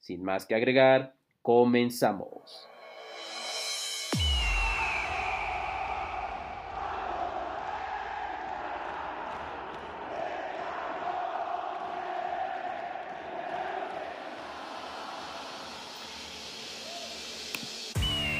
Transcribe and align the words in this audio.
Sin 0.00 0.22
más 0.22 0.46
que 0.46 0.54
agregar, 0.54 1.14
comenzamos. 1.42 2.68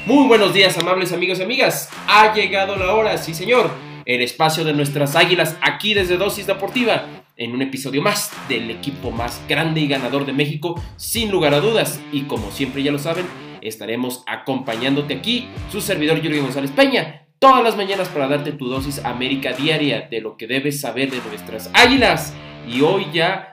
Muy 0.05 0.27
buenos 0.27 0.55
días, 0.55 0.75
amables 0.79 1.13
amigos 1.13 1.37
y 1.37 1.43
amigas. 1.43 1.87
Ha 2.07 2.33
llegado 2.33 2.75
la 2.75 2.95
hora, 2.95 3.15
sí 3.19 3.35
señor. 3.35 3.69
El 4.09 4.23
espacio 4.23 4.63
de 4.63 4.73
nuestras 4.73 5.15
águilas 5.15 5.55
aquí 5.61 5.93
desde 5.93 6.17
Dosis 6.17 6.47
Deportiva. 6.47 7.05
En 7.37 7.51
un 7.51 7.61
episodio 7.61 8.01
más 8.01 8.31
del 8.49 8.71
equipo 8.71 9.11
más 9.11 9.39
grande 9.47 9.81
y 9.81 9.87
ganador 9.87 10.25
de 10.25 10.33
México, 10.33 10.81
sin 10.97 11.29
lugar 11.29 11.53
a 11.53 11.59
dudas. 11.59 12.01
Y 12.11 12.23
como 12.23 12.49
siempre 12.49 12.81
ya 12.81 12.91
lo 12.91 12.97
saben, 12.97 13.27
estaremos 13.61 14.23
acompañándote 14.25 15.13
aquí, 15.13 15.47
su 15.71 15.79
servidor 15.79 16.23
Yuri 16.23 16.39
González 16.39 16.71
Peña, 16.71 17.27
todas 17.37 17.63
las 17.63 17.77
mañanas 17.77 18.09
para 18.09 18.27
darte 18.27 18.51
tu 18.51 18.67
dosis 18.67 19.05
América 19.05 19.53
diaria 19.53 20.07
de 20.09 20.21
lo 20.21 20.37
que 20.37 20.47
debes 20.47 20.81
saber 20.81 21.11
de 21.11 21.21
nuestras 21.29 21.69
águilas. 21.75 22.33
Y 22.67 22.81
hoy 22.81 23.05
ya, 23.13 23.48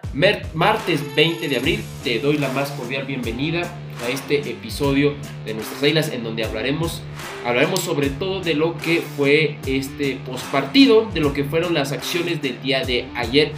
martes 0.55 1.15
20 1.15 1.47
de 1.47 1.57
abril, 1.57 1.85
te 2.03 2.19
doy 2.21 2.39
la 2.39 2.49
más 2.49 2.71
cordial 2.71 3.05
bienvenida 3.05 3.71
a 4.03 4.09
este 4.09 4.39
episodio 4.51 5.13
de 5.45 5.53
nuestras 5.53 5.83
águilas 5.83 6.11
en 6.11 6.25
donde 6.25 6.43
hablaremos 6.43 7.03
hablaremos 7.45 7.81
sobre 7.81 8.09
todo 8.09 8.41
de 8.41 8.55
lo 8.55 8.79
que 8.79 9.03
fue 9.03 9.59
este 9.67 10.19
postpartido, 10.25 11.05
de 11.13 11.21
lo 11.21 11.35
que 11.35 11.45
fueron 11.45 11.75
las 11.75 11.93
acciones 11.93 12.41
del 12.41 12.63
día 12.63 12.83
de 12.83 13.07
ayer 13.15 13.53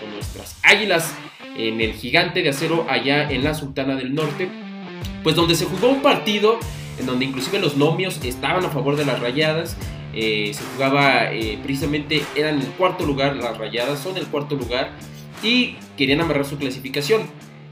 con 0.00 0.12
nuestras 0.12 0.58
águilas 0.64 1.14
en 1.56 1.80
el 1.80 1.92
gigante 1.92 2.42
de 2.42 2.48
acero 2.48 2.86
allá 2.88 3.30
en 3.30 3.44
la 3.44 3.54
Sultana 3.54 3.94
del 3.94 4.16
Norte, 4.16 4.48
pues 5.22 5.36
donde 5.36 5.54
se 5.54 5.64
jugó 5.64 5.90
un 5.90 6.02
partido 6.02 6.58
en 6.98 7.06
donde 7.06 7.24
inclusive 7.24 7.60
los 7.60 7.76
nomios 7.76 8.18
estaban 8.24 8.64
a 8.64 8.68
favor 8.68 8.96
de 8.96 9.04
las 9.04 9.20
rayadas, 9.20 9.76
eh, 10.12 10.50
se 10.54 10.62
jugaba 10.74 11.32
eh, 11.32 11.56
precisamente, 11.62 12.24
eran 12.34 12.60
el 12.60 12.66
cuarto 12.70 13.06
lugar, 13.06 13.36
las 13.36 13.56
rayadas 13.58 14.00
son 14.00 14.16
el 14.16 14.26
cuarto 14.26 14.56
lugar 14.56 14.90
y 15.44 15.76
querían 15.96 16.20
amarrar 16.20 16.44
su 16.44 16.58
clasificación. 16.58 17.22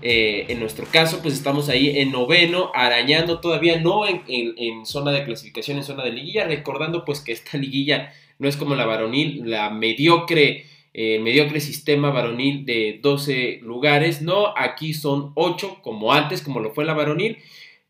Eh, 0.04 0.46
en 0.48 0.58
nuestro 0.58 0.84
caso, 0.86 1.20
pues 1.22 1.34
estamos 1.34 1.68
ahí 1.68 2.00
en 2.00 2.10
noveno, 2.10 2.72
arañando 2.74 3.38
todavía, 3.38 3.80
no 3.80 4.02
en, 4.06 4.84
zona 4.84 5.12
de 5.12 5.24
clasificación, 5.24 5.76
en 5.78 5.84
zona 5.84 6.02
de 6.04 6.10
liguilla, 6.10 6.44
recordando 6.44 7.04
pues 7.04 7.20
que 7.20 7.30
esta 7.30 7.56
liguilla 7.56 8.12
no 8.40 8.48
es 8.48 8.56
como 8.56 8.74
la 8.74 8.84
varonil, 8.84 9.48
la 9.48 9.70
mediocre, 9.70 10.66
eh, 10.92 11.20
mediocre 11.20 11.60
sistema 11.60 12.10
varonil 12.10 12.66
de 12.66 12.98
12 13.00 13.60
lugares, 13.62 14.22
no, 14.22 14.52
aquí 14.56 14.92
son 14.92 15.30
8 15.36 15.78
como 15.82 16.12
antes, 16.12 16.42
como 16.42 16.58
lo 16.58 16.72
fue 16.74 16.84
la 16.84 16.94
varonil. 16.94 17.38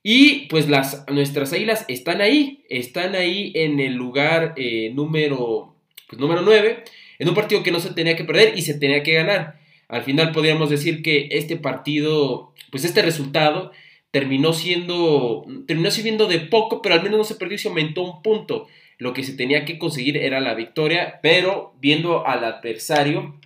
Y 0.03 0.47
pues 0.49 0.69
las, 0.69 1.07
nuestras 1.11 1.53
águilas 1.53 1.87
están 1.89 2.21
ahí, 2.21 2.65
están 2.69 3.15
ahí 3.15 3.53
en 3.55 3.81
el 3.81 3.95
lugar 3.95 4.53
eh, 4.57 4.91
número, 4.95 5.75
pues, 6.09 6.21
número 6.21 6.43
9, 6.43 6.85
en 7.21 7.29
un 7.29 7.35
partido 7.35 7.63
que 7.63 7.71
no 7.71 7.81
se 7.81 7.95
tenía 7.95 8.17
que 8.17 8.25
perder 8.25 8.59
y 8.59 8.63
se 8.63 8.75
tenía 8.75 9.03
que 9.03 9.15
ganar. 9.15 9.62
Al 9.93 10.03
final 10.05 10.33
podríamos 10.33 10.71
decir 10.71 11.03
que 11.03 11.29
este 11.33 11.57
partido, 11.57 12.55
pues 12.71 12.83
este 12.87 13.03
resultado 13.03 13.73
terminó 14.11 14.55
siendo, 14.55 15.45
terminó 15.67 15.91
sirviendo 15.91 16.27
de 16.27 16.41
poco, 16.41 16.81
pero 16.81 16.95
al 16.95 17.03
menos 17.03 17.19
no 17.19 17.25
se 17.25 17.35
perdió 17.35 17.57
y 17.57 17.59
se 17.59 17.69
aumentó 17.69 18.01
un 18.01 18.23
punto. 18.23 18.69
Lo 18.97 19.13
que 19.13 19.23
se 19.23 19.35
tenía 19.35 19.67
que 19.67 19.79
conseguir 19.79 20.17
era 20.17 20.41
la 20.41 20.55
victoria, 20.55 21.21
pero 21.23 21.75
viendo 21.79 22.27
al 22.27 22.43
adversario, 22.43 23.39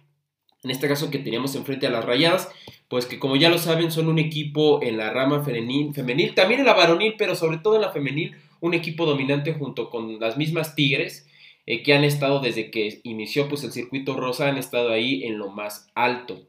en 0.63 0.71
este 0.71 0.87
caso 0.87 1.11
que 1.11 1.19
teníamos 1.19 1.57
enfrente 1.57 1.89
a 1.89 1.91
las 1.91 2.05
Rayadas, 2.05 2.49
pues 2.87 3.07
que 3.07 3.19
como 3.19 3.35
ya 3.35 3.51
lo 3.51 3.59
saben 3.59 3.91
son 3.91 4.07
un 4.07 4.21
equipo 4.21 4.81
en 4.85 4.99
la 4.99 5.11
rama 5.11 5.43
femenil, 5.43 5.95
femenil, 5.95 6.33
también 6.37 6.61
en 6.61 6.67
la 6.67 6.75
varonil, 6.75 7.17
pero 7.19 7.35
sobre 7.35 7.59
todo 7.59 7.75
en 7.75 7.83
la 7.83 7.91
femenil, 7.91 8.37
un 8.61 8.73
equipo 8.73 9.05
dominante 9.05 9.53
junto 9.53 9.91
con 9.91 10.21
las 10.21 10.37
mismas 10.37 10.77
Tigres, 10.77 11.26
eh, 11.67 11.83
que 11.83 11.95
han 11.95 12.05
estado 12.05 12.41
desde 12.41 12.71
que 12.71 13.01
inició 13.03 13.49
pues, 13.49 13.65
el 13.65 13.73
circuito 13.73 14.17
rosa, 14.17 14.49
han 14.49 14.59
estado 14.59 14.91
ahí 14.91 15.25
en 15.25 15.39
lo 15.39 15.51
más 15.51 15.91
alto. 15.95 16.47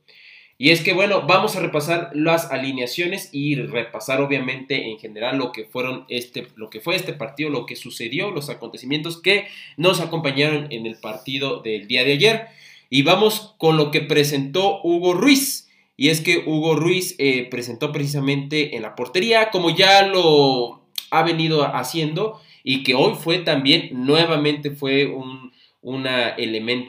Y 0.60 0.72
es 0.72 0.82
que 0.82 0.94
bueno, 0.94 1.22
vamos 1.28 1.56
a 1.56 1.60
repasar 1.60 2.10
las 2.14 2.52
alineaciones 2.52 3.30
y 3.32 3.56
repasar 3.56 4.22
obviamente 4.22 4.90
en 4.90 4.98
general 4.98 5.38
lo 5.38 5.52
que 5.52 5.66
fueron 5.66 6.06
este 6.10 6.48
lo 6.56 6.72
que 6.72 6.82
fue 6.82 6.96
este 6.96 7.14
partido, 7.14 7.52
lo 7.52 7.68
que 7.68 7.76
sucedió, 7.76 8.32
los 8.32 8.50
acontecimientos 8.50 9.22
que 9.22 9.48
nos 9.76 10.02
acompañaron 10.02 10.68
en 10.72 10.88
el 10.88 10.96
partido 10.96 11.62
del 11.62 11.88
día 11.88 12.04
de 12.04 12.14
ayer. 12.14 12.48
Y 12.90 13.04
vamos 13.04 13.54
con 13.60 13.78
lo 13.78 13.92
que 13.92 14.02
presentó 14.02 14.82
Hugo 14.82 15.14
Ruiz. 15.14 15.68
Y 15.96 16.10
es 16.10 16.22
que 16.22 16.44
Hugo 16.46 16.76
Ruiz 16.76 17.16
eh, 17.18 17.48
presentó 17.50 17.92
precisamente 17.92 18.76
en 18.76 18.84
la 18.84 18.96
portería, 18.96 19.50
como 19.52 19.76
ya 19.76 20.08
lo 20.08 20.82
ha 21.10 21.24
venido 21.24 21.64
haciendo, 21.76 22.40
y 22.70 22.84
que 22.84 22.96
hoy 22.96 23.14
fue 23.16 23.38
también, 23.38 23.92
nuevamente 23.94 24.72
fue 24.72 25.06
un, 25.06 25.54
una 25.80 26.36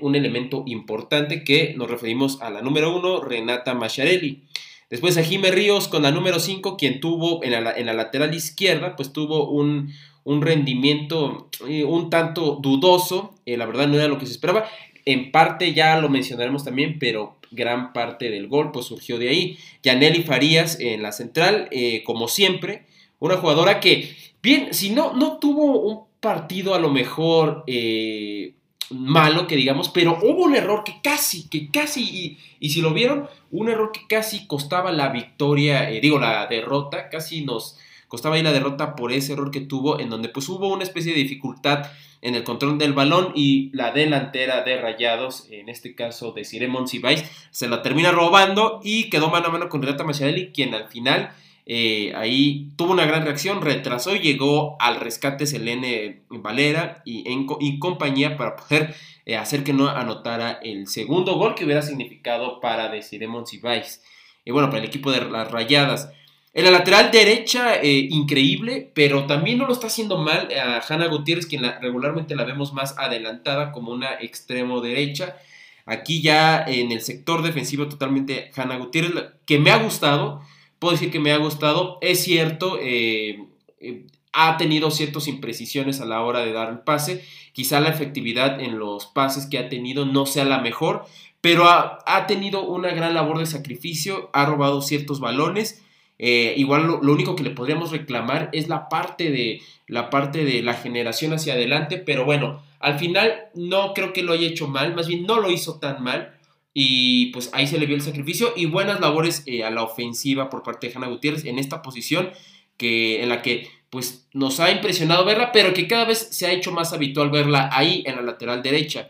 un 0.01 0.17
elemento 0.17 0.65
importante 0.67 1.45
que 1.45 1.73
nos 1.77 1.89
referimos 1.89 2.43
a 2.43 2.51
la 2.51 2.63
número 2.63 2.97
uno, 2.97 3.21
Renata 3.21 3.75
Macharelli. 3.75 4.43
Después 4.91 5.17
a 5.19 5.23
Jimé 5.23 5.53
Ríos 5.53 5.87
con 5.87 6.03
la 6.03 6.11
número 6.11 6.41
5, 6.41 6.77
quien 6.77 6.99
tuvo 6.99 7.45
en 7.45 7.53
la, 7.53 7.71
en 7.71 7.87
la, 7.87 7.93
lateral 7.93 8.35
izquierda, 8.35 8.97
pues 8.97 9.13
tuvo 9.13 9.51
un, 9.51 9.93
un 10.25 10.43
rendimiento 10.43 11.49
eh, 11.69 11.85
un 11.85 12.11
tanto 12.11 12.59
dudoso, 12.61 13.37
eh, 13.47 13.57
la 13.57 13.67
verdad 13.67 13.87
no 13.87 13.95
era 13.95 14.09
lo 14.09 14.19
que 14.19 14.27
se 14.27 14.33
esperaba. 14.33 14.69
En 15.05 15.31
parte 15.31 15.75
ya 15.75 16.01
lo 16.01 16.09
mencionaremos 16.09 16.65
también, 16.65 16.99
pero 16.99 17.39
gran 17.53 17.93
parte 17.93 18.31
del 18.31 18.49
gol 18.49 18.73
pues 18.73 18.87
surgió 18.87 19.17
de 19.17 19.29
ahí. 19.29 19.59
Yaneli 19.85 20.25
Farías 20.25 20.81
en 20.81 21.03
la 21.03 21.13
central, 21.13 21.69
eh, 21.71 22.03
como 22.03 22.27
siempre, 22.27 22.89
una 23.19 23.37
jugadora 23.37 23.81
que 23.81 24.17
Bien, 24.43 24.73
si 24.73 24.91
no, 24.91 25.15
no 25.15 25.39
tuvo 25.39 25.81
un 25.81 26.05
partido 26.21 26.75
a 26.75 26.79
lo 26.79 26.91
mejor 26.91 27.65
eh, 27.67 28.55
malo, 28.91 29.47
que 29.47 29.57
digamos, 29.57 29.89
pero 29.89 30.19
hubo 30.23 30.45
un 30.45 30.55
error 30.55 30.85
que 30.85 31.01
casi, 31.03 31.49
que 31.49 31.71
casi, 31.71 32.39
y, 32.61 32.71
si 32.71 32.81
lo 32.81 32.95
vieron, 32.95 33.29
un 33.51 33.69
error 33.69 33.91
que 33.93 34.07
casi 34.09 34.47
costaba 34.47 34.93
la 34.93 35.09
victoria, 35.09 35.91
eh, 35.91 36.01
digo, 36.01 36.19
la 36.21 36.47
derrota, 36.47 37.09
casi 37.09 37.45
nos 37.45 37.79
costaba 38.07 38.37
ahí 38.37 38.43
la 38.43 38.53
derrota 38.53 38.95
por 38.95 39.13
ese 39.13 39.33
error 39.33 39.51
que 39.51 39.61
tuvo, 39.61 39.99
en 39.99 40.09
donde 40.09 40.29
pues 40.29 40.49
hubo 40.49 40.73
una 40.73 40.85
especie 40.85 41.13
de 41.13 41.19
dificultad 41.19 41.87
en 42.23 42.35
el 42.35 42.45
control 42.45 42.79
del 42.79 42.95
balón 42.95 43.33
y 43.35 43.71
la 43.75 43.93
delantera 43.93 44.63
de 44.63 44.81
Rayados, 44.81 45.47
en 45.51 45.69
este 45.69 45.95
caso 45.95 46.33
de 46.33 46.45
Ciremon 46.45 46.89
Sibais, 46.89 47.25
se 47.51 47.69
la 47.69 47.83
termina 47.83 48.13
robando 48.13 48.81
y 48.83 49.11
quedó 49.11 49.31
mano 49.31 49.49
a 49.49 49.51
mano 49.51 49.69
con 49.69 49.83
Renata 49.83 50.05
Machiavelli, 50.05 50.53
quien 50.53 50.75
al 50.75 50.89
final 50.89 51.33
eh, 51.71 52.15
ahí 52.17 52.71
tuvo 52.77 52.93
una 52.93 53.05
gran 53.05 53.25
reacción, 53.25 53.61
retrasó 53.61 54.17
y 54.17 54.21
llegó 54.21 54.79
al 54.81 54.97
rescate 54.97 55.47
Selene 55.47 56.23
Valera 56.31 57.03
y, 57.05 57.31
en, 57.31 57.47
compañía 57.79 58.39
para 58.39 58.57
poder 58.57 58.95
eh, 59.27 59.37
hacer 59.37 59.65
que 59.65 59.75
no 59.75 59.87
anotara 59.87 60.61
el 60.63 60.87
segundo 60.87 61.35
gol 61.35 61.55
que 61.55 61.67
hubiera 61.67 61.83
significado 61.83 62.59
para 62.61 62.89
Decidemon 62.89 63.47
Sibais. 63.47 64.03
Y 64.47 64.51
bueno, 64.51 64.71
para 64.71 64.79
el 64.79 64.87
equipo 64.87 65.13
de 65.13 65.21
las 65.27 65.51
Rayadas. 65.51 66.11
En 66.55 66.65
la 66.65 66.71
lateral 66.71 67.11
derecha, 67.11 67.75
eh, 67.75 68.09
increíble, 68.11 68.91
pero 68.95 69.27
también 69.27 69.59
no 69.59 69.67
lo 69.67 69.75
está 69.75 69.89
haciendo 69.89 70.17
mal 70.17 70.49
a 70.59 70.81
Hanna 70.89 71.09
Gutiérrez, 71.09 71.45
quien 71.45 71.65
regularmente 71.83 72.35
la 72.35 72.45
vemos 72.45 72.73
más 72.73 72.97
adelantada 72.97 73.73
como 73.73 73.93
una 73.93 74.15
extremo 74.15 74.81
derecha. 74.81 75.37
Aquí 75.85 76.23
ya 76.23 76.65
en 76.67 76.93
el 76.93 77.03
sector 77.03 77.43
defensivo 77.43 77.89
totalmente 77.89 78.51
Hanna 78.57 78.79
Gutiérrez, 78.79 79.13
que 79.45 79.59
me 79.59 79.71
ha 79.71 79.83
gustado 79.83 80.41
puedo 80.79 80.93
decir 80.93 81.11
que 81.11 81.21
me 81.21 81.33
ha 81.33 81.39
gustado. 81.39 81.99
Es 82.01 82.23
cierto, 82.23 82.79
eh, 82.81 83.45
eh, 83.81 84.07
ha 84.33 84.57
tenido 84.57 84.91
ciertas 84.91 85.29
imprecisiones 85.29 86.01
a 86.01 86.07
la 86.07 86.23
hora 86.23 86.41
de 86.41 86.53
dar 86.53 86.71
el 86.71 86.81
pase. 86.81 87.25
Quizá 87.53 87.81
la 87.81 87.89
efectividad 87.89 88.61
en 88.61 88.79
los 88.79 89.07
pases 89.07 89.47
que 89.47 89.59
ha 89.59 89.69
tenido 89.69 90.07
no 90.07 90.27
sea 90.27 90.45
la 90.45 90.61
mejor, 90.61 91.07
pero 91.41 91.67
ha, 91.69 92.27
tenido 92.27 92.63
una 92.65 92.91
gran 92.91 93.15
labor 93.15 93.39
de 93.39 93.47
sacrificio, 93.47 94.31
ha 94.33 94.45
robado 94.45 94.83
ciertos 94.83 95.21
balones. 95.21 95.83
Eh, 96.21 96.55
igual 96.57 96.87
lo, 96.87 97.13
único 97.13 97.37
que 97.37 97.45
le 97.45 97.51
podríamos 97.51 97.93
reclamar 97.93 98.51
es 98.53 98.69
la 98.69 98.89
parte 98.89 99.31
de 99.31 99.61
la 99.87 100.11
parte 100.11 100.45
de 100.45 100.63
la 100.63 100.75
generación 100.75 101.33
hacia 101.33 101.55
adelante, 101.55 101.97
pero 101.97 102.25
bueno, 102.25 102.61
al 102.81 102.99
final 102.99 103.45
no 103.55 103.95
creo 103.95 104.13
que 104.13 104.23
lo 104.23 104.33
haya 104.33 104.49
hecho 104.49 104.67
mal, 104.67 104.95
más 104.95 105.07
bien 105.07 105.27
no 105.27 105.41
lo 105.41 105.51
hizo 105.51 105.79
tan 105.79 106.03
mal 106.03 106.38
y 106.75 107.27
pues 107.33 107.51
ahí 107.53 107.67
se 107.67 107.79
le 107.79 107.87
vio 107.87 107.97
el 107.97 108.03
sacrificio 108.03 108.53
y 108.57 108.67
buenas 108.67 109.01
labores 109.01 109.43
eh, 109.47 109.65
a 109.65 109.71
la 109.71 109.83
ofensiva 109.83 110.51
por 110.51 110.63
parte 110.63 110.89
de 110.89 110.95
Hanna 110.95 111.09
Gutiérrez 111.09 111.45
en 111.45 111.59
esta 111.59 111.83
posición 111.83 112.31
que, 112.77 113.23
en 113.23 113.29
la 113.29 113.43
que 113.43 113.69
pues 113.91 114.29
nos 114.33 114.61
ha 114.61 114.71
impresionado 114.71 115.25
verla, 115.25 115.51
pero 115.53 115.73
que 115.73 115.89
cada 115.89 116.05
vez 116.05 116.29
se 116.31 116.47
ha 116.47 116.53
hecho 116.53 116.73
más 116.73 116.93
habitual 116.93 117.31
verla 117.31 117.71
ahí 117.73 118.03
en 118.07 118.17
la 118.17 118.23
lateral 118.23 118.63
derecha. 118.63 119.09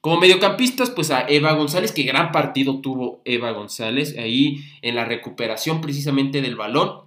Como 0.00 0.18
mediocampistas, 0.18 0.88
pues 0.90 1.10
a 1.10 1.26
Eva 1.28 1.52
González, 1.52 1.92
que 1.92 2.04
gran 2.04 2.32
partido 2.32 2.80
tuvo 2.80 3.20
Eva 3.26 3.50
González 3.50 4.16
ahí 4.16 4.64
en 4.80 4.94
la 4.94 5.04
recuperación 5.04 5.82
precisamente 5.82 6.40
del 6.40 6.56
balón. 6.56 7.02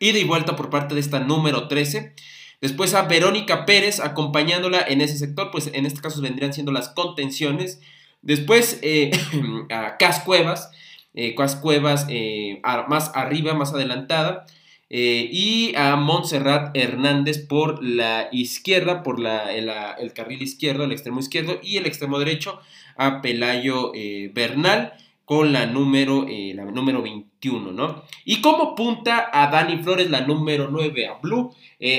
Ida 0.00 0.18
y 0.18 0.24
vuelta 0.24 0.56
por 0.56 0.70
parte 0.70 0.94
de 0.94 1.00
esta 1.00 1.20
número 1.20 1.68
13. 1.68 2.14
Después 2.60 2.94
a 2.94 3.02
Verónica 3.02 3.64
Pérez 3.64 4.00
acompañándola 4.00 4.80
en 4.80 5.02
ese 5.02 5.18
sector, 5.18 5.50
pues 5.52 5.70
en 5.72 5.86
este 5.86 6.00
caso 6.00 6.20
vendrían 6.20 6.52
siendo 6.52 6.72
las 6.72 6.88
contenciones. 6.88 7.80
Después 8.22 8.78
eh, 8.82 9.10
a 9.70 9.96
Cas 9.96 10.20
Cuevas, 10.20 10.70
eh, 11.16 11.34
Cas 11.34 11.56
Cuevas 11.56 12.06
eh, 12.08 12.60
más 12.88 13.10
arriba, 13.14 13.54
más 13.54 13.72
adelantada. 13.72 14.46
Eh, 14.88 15.28
y 15.32 15.74
a 15.74 15.96
Montserrat 15.96 16.76
Hernández 16.76 17.44
por 17.44 17.82
la 17.82 18.28
izquierda, 18.30 19.02
por 19.02 19.18
la, 19.18 19.52
el, 19.52 20.12
carril 20.12 20.42
izquierdo, 20.42 20.84
el 20.84 20.92
extremo 20.92 21.18
izquierdo, 21.18 21.58
y 21.60 21.78
el 21.78 21.86
extremo 21.86 22.20
derecho 22.20 22.60
a 22.96 23.20
Pelayo 23.20 23.90
eh, 23.96 24.30
Bernal 24.32 24.92
con 25.24 25.52
la 25.52 25.66
número, 25.66 26.24
la 26.28 26.66
número 26.66 27.02
21, 27.02 27.72
¿no? 27.72 28.04
Y 28.24 28.40
como 28.40 28.76
punta 28.76 29.28
a 29.32 29.50
Dani 29.50 29.82
Flores, 29.82 30.08
la 30.08 30.20
número 30.20 30.68
9 30.70 31.08
a 31.08 31.14
Blue. 31.14 31.52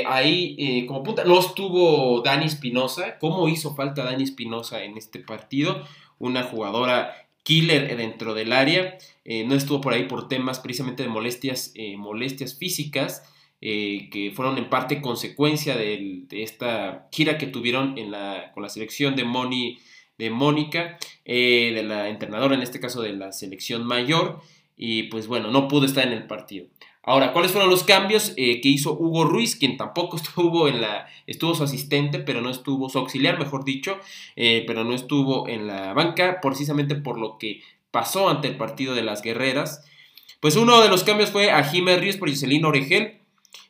ahí 0.07 0.85
como 0.87 1.03
punta 1.03 1.25
no 1.25 1.37
estuvo 1.37 2.21
Dani 2.21 2.45
Espinosa. 2.45 3.17
¿Cómo 3.19 3.49
hizo 3.49 3.75
falta 3.75 4.05
Dani 4.05 4.23
Espinosa 4.23 4.81
en 4.85 4.97
este 4.97 5.19
partido? 5.19 5.83
Una 6.19 6.43
jugadora 6.43 7.27
killer 7.47 7.95
dentro 7.95 8.33
del 8.33 8.51
área. 8.51 8.97
Eh, 9.23 9.45
no 9.45 9.55
estuvo 9.55 9.79
por 9.79 9.93
ahí 9.93 10.03
por 10.03 10.27
temas 10.27 10.59
precisamente 10.59 11.03
de 11.03 11.09
molestias, 11.09 11.71
eh, 11.75 11.95
molestias 11.95 12.57
físicas, 12.57 13.23
eh, 13.61 14.09
que 14.11 14.33
fueron 14.35 14.57
en 14.57 14.69
parte 14.69 15.01
consecuencia 15.01 15.77
de, 15.77 16.25
esta 16.31 17.07
gira 17.09 17.37
que 17.37 17.47
tuvieron 17.47 17.95
con 18.53 18.63
la 18.63 18.69
selección 18.69 19.15
de, 19.15 19.23
Moni, 19.23 19.79
de 20.17 20.29
Mónica, 20.29 20.97
de 21.25 21.83
la 21.85 22.09
entrenadora 22.09 22.53
en 22.53 22.61
este 22.61 22.81
caso 22.81 23.01
de 23.01 23.13
la 23.13 23.31
selección 23.31 23.85
mayor. 23.85 24.41
Y 24.75 25.03
pues 25.03 25.27
bueno, 25.27 25.49
no 25.49 25.69
pudo 25.69 25.85
estar 25.85 26.05
en 26.05 26.13
el 26.13 26.27
partido. 26.27 26.67
Ahora, 27.07 27.31
¿cuáles 27.31 27.53
fueron 27.53 27.69
los 27.69 27.85
cambios 27.85 28.31
que 28.31 28.59
hizo 28.63 28.91
Hugo 28.91 29.23
Ruiz, 29.23 29.55
quien 29.55 29.77
tampoco 29.77 30.17
estuvo 30.21 30.67
en 30.67 30.81
la, 30.81 31.07
estuvo 31.25 31.55
su 31.55 31.63
asistente, 31.63 32.19
pero 32.19 32.41
no 32.41 32.49
estuvo, 32.49 32.89
su 32.89 32.99
auxiliar, 32.99 33.39
mejor 33.39 33.63
dicho, 33.63 33.97
pero 34.35 34.83
no 34.83 34.93
estuvo 34.93 35.47
en 35.47 35.67
la 35.67 35.93
banca, 35.93 36.41
precisamente 36.41 36.95
por 36.95 37.17
lo 37.17 37.37
que 37.37 37.61
pasó 37.91 38.27
ante 38.27 38.49
el 38.49 38.57
partido 38.57 38.93
de 38.93 39.03
las 39.03 39.21
guerreras. 39.21 39.85
Pues 40.41 40.57
uno 40.57 40.81
de 40.81 40.89
los 40.89 41.05
cambios 41.05 41.31
fue 41.31 41.49
a 41.49 41.63
Jiménez 41.63 42.01
Ríos 42.01 42.17
por 42.17 42.29
Jocelyn 42.29 42.65
Oregel, 42.65 43.19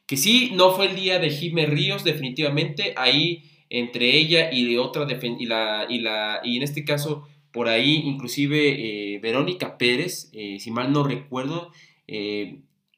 que 0.07 0.17
sí, 0.17 0.49
no 0.55 0.71
fue 0.71 0.87
el 0.87 0.95
día 0.95 1.19
de 1.19 1.29
Jiménez 1.29 1.69
Ríos, 1.69 2.03
definitivamente, 2.03 2.95
ahí 2.97 3.43
entre 3.69 4.17
ella 4.17 4.51
y 4.51 4.77
otra, 4.77 5.05
y, 5.21 5.45
la, 5.45 5.85
y, 5.87 5.99
la, 5.99 6.41
y 6.43 6.57
en 6.57 6.63
este 6.63 6.83
caso, 6.83 7.27
por 7.51 7.67
ahí, 7.67 8.01
inclusive 8.03 9.19
Verónica 9.21 9.77
Pérez, 9.77 10.31
si 10.31 10.71
mal 10.71 10.91
no 10.91 11.03
recuerdo, 11.03 11.71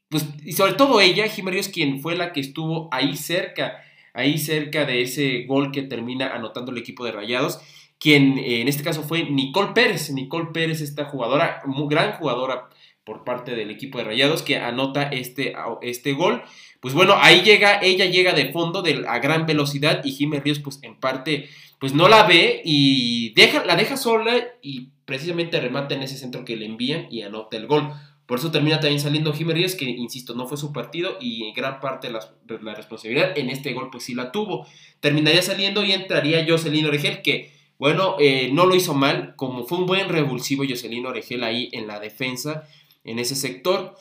pues, 0.10 0.26
y 0.44 0.54
sobre 0.54 0.74
todo 0.74 1.02
ella, 1.02 1.28
Jiménez 1.28 1.70
quien 1.70 2.02
fue 2.02 2.16
la 2.16 2.34
que 2.34 2.40
estuvo 2.40 2.90
ahí 2.92 3.16
cerca, 3.16 3.84
ahí 4.14 4.38
cerca 4.38 4.86
de 4.86 5.02
ese 5.02 5.46
gol 5.46 5.72
que 5.72 5.84
termina 5.84 6.34
anotando 6.34 6.72
el 6.72 6.78
equipo 6.80 7.06
de 7.06 7.12
Rayados, 7.12 7.60
quien 8.00 8.40
eh, 8.40 8.62
en 8.62 8.68
este 8.68 8.84
caso 8.84 9.04
fue 9.04 9.24
Nicole 9.30 9.74
Pérez. 9.74 10.10
Nicole 10.12 10.50
Pérez, 10.54 10.82
esta 10.82 11.06
jugadora, 11.06 11.62
muy 11.66 11.88
gran 11.88 12.14
jugadora 12.14 12.70
por 13.04 13.24
parte 13.24 13.56
del 13.56 13.70
equipo 13.70 13.98
de 13.98 14.06
Rayados, 14.06 14.42
que 14.42 14.58
anota 14.58 15.04
este, 15.04 15.54
este 15.82 16.14
gol. 16.14 16.42
Pues 16.80 16.94
bueno, 16.94 17.16
ahí 17.20 17.42
llega, 17.42 17.80
ella 17.82 18.06
llega 18.06 18.34
de 18.34 18.52
fondo 18.52 18.84
a 19.08 19.20
gran 19.20 19.46
velocidad 19.46 20.02
y 20.04 20.12
Jiménez 20.12 20.44
Ríos, 20.44 20.60
pues 20.60 20.80
en 20.82 20.96
parte, 20.96 21.50
pues 21.80 21.94
no 21.94 22.08
la 22.08 22.24
ve 22.24 22.62
y 22.64 23.34
deja, 23.34 23.66
la 23.66 23.76
deja 23.76 23.98
sola 23.98 24.34
y 24.62 24.90
precisamente 25.06 25.60
remata 25.60 25.94
en 25.96 26.04
ese 26.04 26.18
centro 26.18 26.46
que 26.46 26.56
le 26.56 26.66
envían 26.66 27.08
y 27.12 27.22
anota 27.22 27.58
el 27.58 27.68
gol. 27.68 27.92
Por 28.30 28.38
eso 28.38 28.52
termina 28.52 28.80
también 28.80 29.02
saliendo 29.02 29.34
Jiménez, 29.34 29.74
que 29.74 29.86
insisto, 29.86 30.36
no 30.36 30.46
fue 30.46 30.56
su 30.56 30.72
partido 30.72 31.18
y 31.20 31.52
gran 31.54 31.80
parte 31.80 32.12
la, 32.12 32.20
la, 32.62 32.76
responsabilidad 32.76 33.36
en 33.36 33.50
este 33.50 33.74
gol 33.74 33.90
pues 33.92 34.04
sí 34.04 34.14
la 34.14 34.32
tuvo. 34.32 34.68
Terminaría 35.00 35.42
saliendo 35.42 35.84
y 35.84 35.94
entraría 35.94 36.46
Jocelyn 36.48 36.86
Oregel, 36.86 37.24
que 37.24 37.52
bueno, 37.80 38.18
eh, 38.20 38.52
no 38.54 38.68
lo 38.68 38.76
hizo 38.76 38.94
mal, 38.94 39.34
como 39.36 39.66
fue 39.66 39.80
un 39.80 39.88
buen 39.88 40.10
revulsivo 40.10 40.64
Jocelyn 40.64 41.08
Oregel 41.08 41.44
ahí 41.44 41.70
en 41.72 41.88
la 41.88 42.00
defensa, 42.00 42.68
en 43.04 43.18
ese 43.18 43.36
sector. 43.36 43.96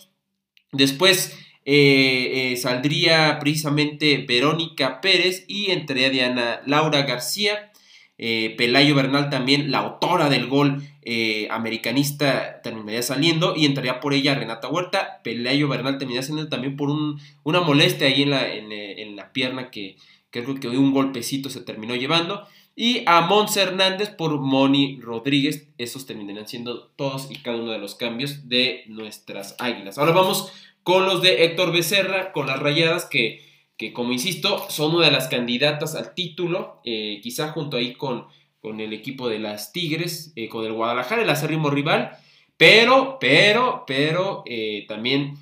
Después 0.73 1.35
eh, 1.65 2.53
eh, 2.53 2.57
saldría 2.59 3.39
precisamente 3.41 4.27
Verónica 4.29 5.01
Pérez 5.01 5.47
y 5.49 5.71
entraría 5.71 6.11
Diana 6.11 6.61
Laura 6.67 7.01
García. 7.05 7.73
Pelayo 8.19 8.95
Bernal 8.95 9.31
también, 9.31 9.71
la 9.71 9.79
autora 9.79 10.29
del 10.29 10.49
gol 10.49 10.83
eh, 11.11 11.49
americanista 11.51 12.61
terminaría 12.61 13.03
saliendo 13.03 13.57
y 13.57 13.65
entraría 13.65 13.99
por 13.99 14.13
ella 14.13 14.35
Renata 14.35 14.69
Huerta. 14.69 15.23
Pelayo 15.25 15.67
Bernal 15.67 15.97
terminaría 15.97 16.21
saliendo 16.21 16.51
también 16.51 16.77
por 16.77 16.91
una 16.91 17.63
molestia 17.63 18.09
ahí 18.09 18.25
en 18.25 18.31
la, 18.31 18.47
en, 18.53 19.17
la 19.17 19.33
pierna 19.33 19.71
que, 19.71 19.97
creo 20.31 20.61
que 20.61 20.69
un 20.69 20.93
golpecito 20.93 21.49
se 21.49 21.63
terminó 21.63 21.95
llevando. 21.97 22.47
Y 22.77 23.05
a 23.07 23.23
Mons 23.23 23.57
Hernández 23.57 24.11
por 24.11 24.39
Moni 24.39 25.01
Rodríguez. 25.01 25.71
Esos 25.79 26.05
terminarían 26.05 26.47
siendo 26.47 26.89
todos 26.89 27.31
y 27.31 27.37
cada 27.37 27.57
uno 27.57 27.73
de 27.73 27.79
los 27.79 27.95
cambios 27.95 28.51
de 28.51 28.85
nuestras 28.89 29.57
águilas. 29.61 29.97
Ahora 29.97 30.13
vamos 30.13 30.53
con 30.83 31.07
los 31.07 31.23
de 31.23 31.47
Héctor 31.47 31.73
Becerra, 31.73 32.33
con 32.33 32.47
las 32.47 32.61
rayadas 32.61 33.07
que, 33.07 33.47
que 33.79 33.95
como 33.95 34.13
insisto, 34.13 34.67
son 34.69 34.97
una 34.97 35.07
de 35.07 35.13
las 35.13 35.29
candidatas 35.29 35.95
al 35.95 36.13
título. 36.13 36.83
Eh, 36.85 37.21
quizá 37.23 37.49
junto 37.53 37.79
ahí 37.79 37.95
con 37.95 38.27
con 38.61 38.81
el 38.81 38.93
equipo 38.93 39.29
de 39.29 39.39
las 39.39 39.73
Tigres, 39.73 40.33
eh, 40.37 40.49
con 40.49 40.65
el 40.65 40.73
Guadalajara, 40.73 41.23
el 41.23 41.31
acérrimo 41.31 41.71
rival. 41.71 42.13
Pero, 42.57 43.19
pero, 43.21 43.85
pero, 43.87 44.43
eh, 44.47 44.85
también, 44.89 45.35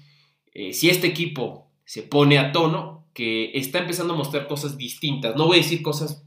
eh, 0.53 0.73
si 0.73 0.91
este 0.91 1.07
equipo 1.07 1.71
se 1.85 2.03
pone 2.03 2.39
a 2.39 2.53
tono, 2.53 3.07
que 3.15 3.53
está 3.55 3.79
empezando 3.79 4.13
a 4.13 4.17
mostrar 4.19 4.47
cosas 4.47 4.77
distintas, 4.77 5.37
no 5.37 5.47
voy 5.47 5.59
a 5.59 5.63
decir 5.63 5.81
cosas, 5.81 6.23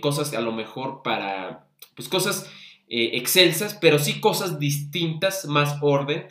cosas 0.00 0.34
a 0.34 0.42
lo 0.42 0.52
mejor 0.52 1.00
para, 1.02 1.66
pues 1.94 2.10
cosas 2.10 2.50
excelsas, 2.86 3.78
pero 3.80 3.98
sí 3.98 4.20
cosas 4.20 4.58
distintas, 4.58 5.46
más 5.46 5.78
orden, 5.80 6.26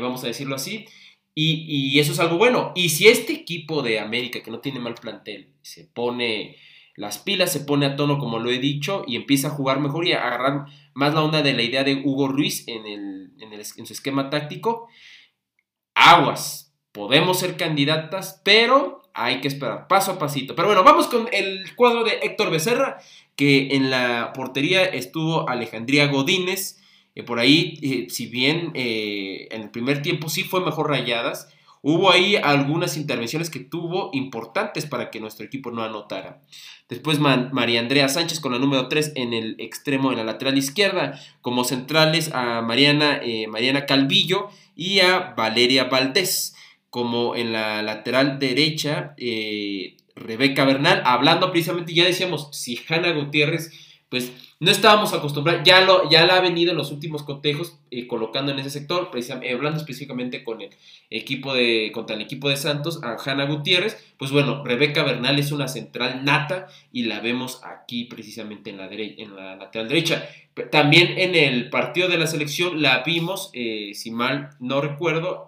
vamos 0.00 0.24
a 0.24 0.28
decirlo 0.28 0.54
así. 0.54 0.86
Y, 1.34 1.66
y 1.68 1.98
eso 1.98 2.12
es 2.12 2.20
algo 2.20 2.38
bueno. 2.38 2.72
Y 2.74 2.88
si 2.88 3.08
este 3.08 3.34
equipo 3.34 3.82
de 3.82 4.00
América, 4.00 4.42
que 4.42 4.50
no 4.50 4.60
tiene 4.60 4.80
mal 4.80 4.94
plantel, 4.94 5.48
se 5.60 5.84
pone 5.84 6.56
las 6.96 7.18
pilas, 7.18 7.52
se 7.52 7.60
pone 7.60 7.86
a 7.86 7.96
tono 7.96 8.18
como 8.18 8.38
lo 8.38 8.50
he 8.50 8.58
dicho 8.58 9.04
y 9.06 9.16
empieza 9.16 9.48
a 9.48 9.52
jugar 9.52 9.80
mejor 9.80 10.06
y 10.06 10.12
a 10.12 10.24
agarrar 10.24 10.66
más 10.94 11.12
la 11.12 11.22
onda 11.22 11.42
de 11.42 11.52
la 11.52 11.62
idea 11.62 11.82
de 11.82 12.02
Hugo 12.04 12.28
Ruiz 12.28 12.66
en, 12.68 12.86
el, 12.86 13.32
en, 13.40 13.86
su 13.86 13.92
esquema 13.92 14.30
táctico. 14.30 14.88
Aguas, 15.94 16.72
podemos 16.92 17.40
ser 17.40 17.56
candidatas, 17.56 18.40
pero 18.44 19.02
hay 19.12 19.40
que 19.40 19.48
esperar 19.48 19.88
paso 19.88 20.12
a 20.12 20.18
pasito. 20.18 20.54
Pero 20.54 20.68
bueno, 20.68 20.84
vamos 20.84 21.08
con 21.08 21.28
el 21.32 21.74
cuadro 21.74 22.04
de 22.04 22.20
Héctor 22.22 22.50
Becerra, 22.50 22.98
que 23.34 23.74
en 23.74 23.90
la 23.90 24.32
portería 24.32 24.84
estuvo 24.84 25.48
Alejandría 25.48 26.06
Godínez. 26.06 26.80
Eh, 27.16 27.24
por 27.24 27.40
ahí, 27.40 27.78
eh, 27.82 28.06
si 28.08 28.26
bien 28.26 28.70
eh, 28.74 29.48
en 29.50 29.62
el 29.62 29.70
primer 29.70 30.02
tiempo 30.02 30.28
sí 30.28 30.44
fue 30.44 30.64
mejor 30.64 30.90
rayadas, 30.90 31.48
Hubo 31.86 32.10
ahí 32.10 32.36
algunas 32.36 32.96
intervenciones 32.96 33.50
que 33.50 33.60
tuvo 33.60 34.08
importantes 34.14 34.86
para 34.86 35.10
que 35.10 35.20
nuestro 35.20 35.44
equipo 35.44 35.70
no 35.70 35.82
anotara. 35.82 36.40
Después 36.88 37.18
María 37.18 37.78
Andrea 37.78 38.08
Sánchez 38.08 38.40
con 38.40 38.52
la 38.52 38.58
número 38.58 38.88
3 38.88 39.12
en 39.16 39.34
el 39.34 39.56
extremo, 39.58 40.10
en 40.10 40.16
la 40.16 40.24
lateral 40.24 40.56
izquierda. 40.56 41.20
Como 41.42 41.62
centrales 41.62 42.32
a 42.32 42.62
Mariana, 42.62 43.20
eh, 43.22 43.48
Mariana 43.48 43.84
Calvillo 43.84 44.48
y 44.74 45.00
a 45.00 45.34
Valeria 45.36 45.84
Valdés. 45.84 46.56
Como 46.88 47.36
en 47.36 47.52
la 47.52 47.82
lateral 47.82 48.38
derecha, 48.38 49.14
eh, 49.18 49.98
Rebeca 50.16 50.64
Bernal. 50.64 51.02
Hablando 51.04 51.50
precisamente, 51.50 51.92
ya 51.92 52.06
decíamos, 52.06 52.48
si 52.52 52.80
Hanna 52.88 53.12
Gutiérrez, 53.12 53.72
pues 54.08 54.32
no 54.64 54.70
estábamos 54.70 55.12
acostumbrados, 55.12 55.62
ya, 55.64 55.82
lo, 55.82 56.08
ya 56.08 56.24
la 56.26 56.36
ha 56.36 56.40
venido 56.40 56.70
en 56.70 56.78
los 56.78 56.90
últimos 56.90 57.22
cotejos 57.22 57.78
eh, 57.90 58.06
colocando 58.06 58.50
en 58.50 58.58
ese 58.58 58.70
sector, 58.70 59.10
eh, 59.14 59.52
hablando 59.52 59.78
específicamente 59.78 60.42
con 60.42 60.62
el 60.62 60.70
equipo 61.10 61.52
de, 61.52 61.90
contra 61.92 62.16
el 62.16 62.22
equipo 62.22 62.48
de 62.48 62.56
Santos, 62.56 63.00
a 63.02 63.16
Hanna 63.22 63.44
Gutiérrez, 63.44 64.02
pues 64.18 64.30
bueno, 64.30 64.64
Rebeca 64.64 65.02
Bernal 65.02 65.38
es 65.38 65.52
una 65.52 65.68
central 65.68 66.24
nata 66.24 66.66
y 66.92 67.02
la 67.02 67.20
vemos 67.20 67.60
aquí 67.62 68.04
precisamente 68.04 68.70
en 68.70 68.78
la, 68.78 68.88
en 68.90 69.36
la 69.36 69.56
lateral 69.56 69.88
derecha. 69.88 70.28
También 70.70 71.18
en 71.18 71.34
el 71.34 71.68
partido 71.68 72.08
de 72.08 72.16
la 72.16 72.26
selección 72.26 72.80
la 72.80 73.02
vimos, 73.02 73.50
eh, 73.52 73.90
si 73.94 74.10
mal 74.10 74.50
no 74.60 74.80
recuerdo, 74.80 75.44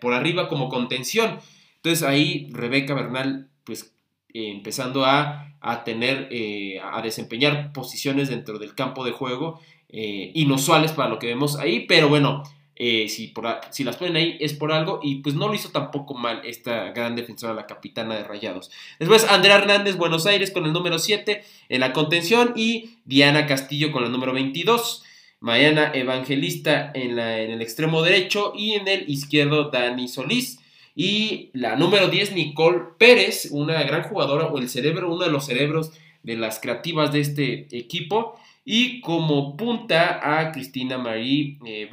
por 0.00 0.14
arriba 0.14 0.48
como 0.48 0.68
contención. 0.68 1.38
Entonces 1.76 2.02
ahí 2.02 2.48
Rebeca 2.52 2.94
Bernal, 2.94 3.48
pues 3.64 3.95
empezando 4.32 5.04
a 5.04 5.42
a 5.60 5.82
tener, 5.82 6.28
eh, 6.30 6.80
a 6.80 7.02
desempeñar 7.02 7.72
posiciones 7.72 8.28
dentro 8.28 8.58
del 8.58 8.74
campo 8.74 9.04
de 9.04 9.10
juego 9.10 9.60
inusuales 9.88 10.92
para 10.92 11.08
lo 11.08 11.18
que 11.18 11.28
vemos 11.28 11.56
ahí, 11.56 11.86
pero 11.86 12.08
bueno, 12.08 12.42
si, 12.76 13.32
si, 13.70 13.84
las 13.84 13.96
ponen 13.96 14.16
ahí 14.16 14.36
es 14.40 14.52
por 14.52 14.70
algo 14.70 15.00
y 15.02 15.16
pues 15.16 15.34
no 15.34 15.48
lo 15.48 15.54
hizo 15.54 15.70
tampoco 15.70 16.12
mal 16.12 16.42
esta 16.44 16.90
gran 16.90 17.16
defensora, 17.16 17.54
la 17.54 17.66
capitana 17.66 18.14
de 18.14 18.24
Rayados. 18.24 18.70
Después 18.98 19.24
Andrea 19.24 19.56
Hernández, 19.56 19.96
Buenos 19.96 20.26
Aires 20.26 20.50
con 20.50 20.66
el 20.66 20.74
número 20.74 20.98
7 20.98 21.42
en 21.70 21.80
la 21.80 21.94
contención 21.94 22.52
y 22.56 22.90
Diana 23.06 23.46
Castillo 23.46 23.90
con 23.90 24.04
el 24.04 24.12
número 24.12 24.34
22. 24.34 25.02
Mariana 25.40 25.92
Evangelista 25.94 26.90
en, 26.94 27.18
en 27.18 27.50
el 27.50 27.62
extremo 27.62 28.02
derecho 28.02 28.52
y 28.56 28.72
en 28.72 28.88
el 28.88 29.08
izquierdo 29.08 29.70
Dani 29.70 30.08
Solís. 30.08 30.58
Y 30.98 31.50
la 31.52 31.76
número 31.76 32.08
10, 32.08 32.32
Nicole 32.32 32.80
Pérez, 32.96 33.48
una 33.50 33.82
gran 33.84 34.04
jugadora 34.04 34.46
o 34.46 34.56
el 34.56 34.70
cerebro, 34.70 35.12
uno 35.12 35.26
de 35.26 35.30
los 35.30 35.44
cerebros 35.44 35.92
de 36.22 36.36
las 36.36 36.58
creativas 36.58 37.12
de 37.12 37.20
este 37.20 37.68
equipo. 37.76 38.40
Y 38.64 39.02
como 39.02 39.56
punta 39.58 40.20
a 40.22 40.50
Cristina 40.52 40.96
Marie 40.96 41.58
eh, 41.66 41.88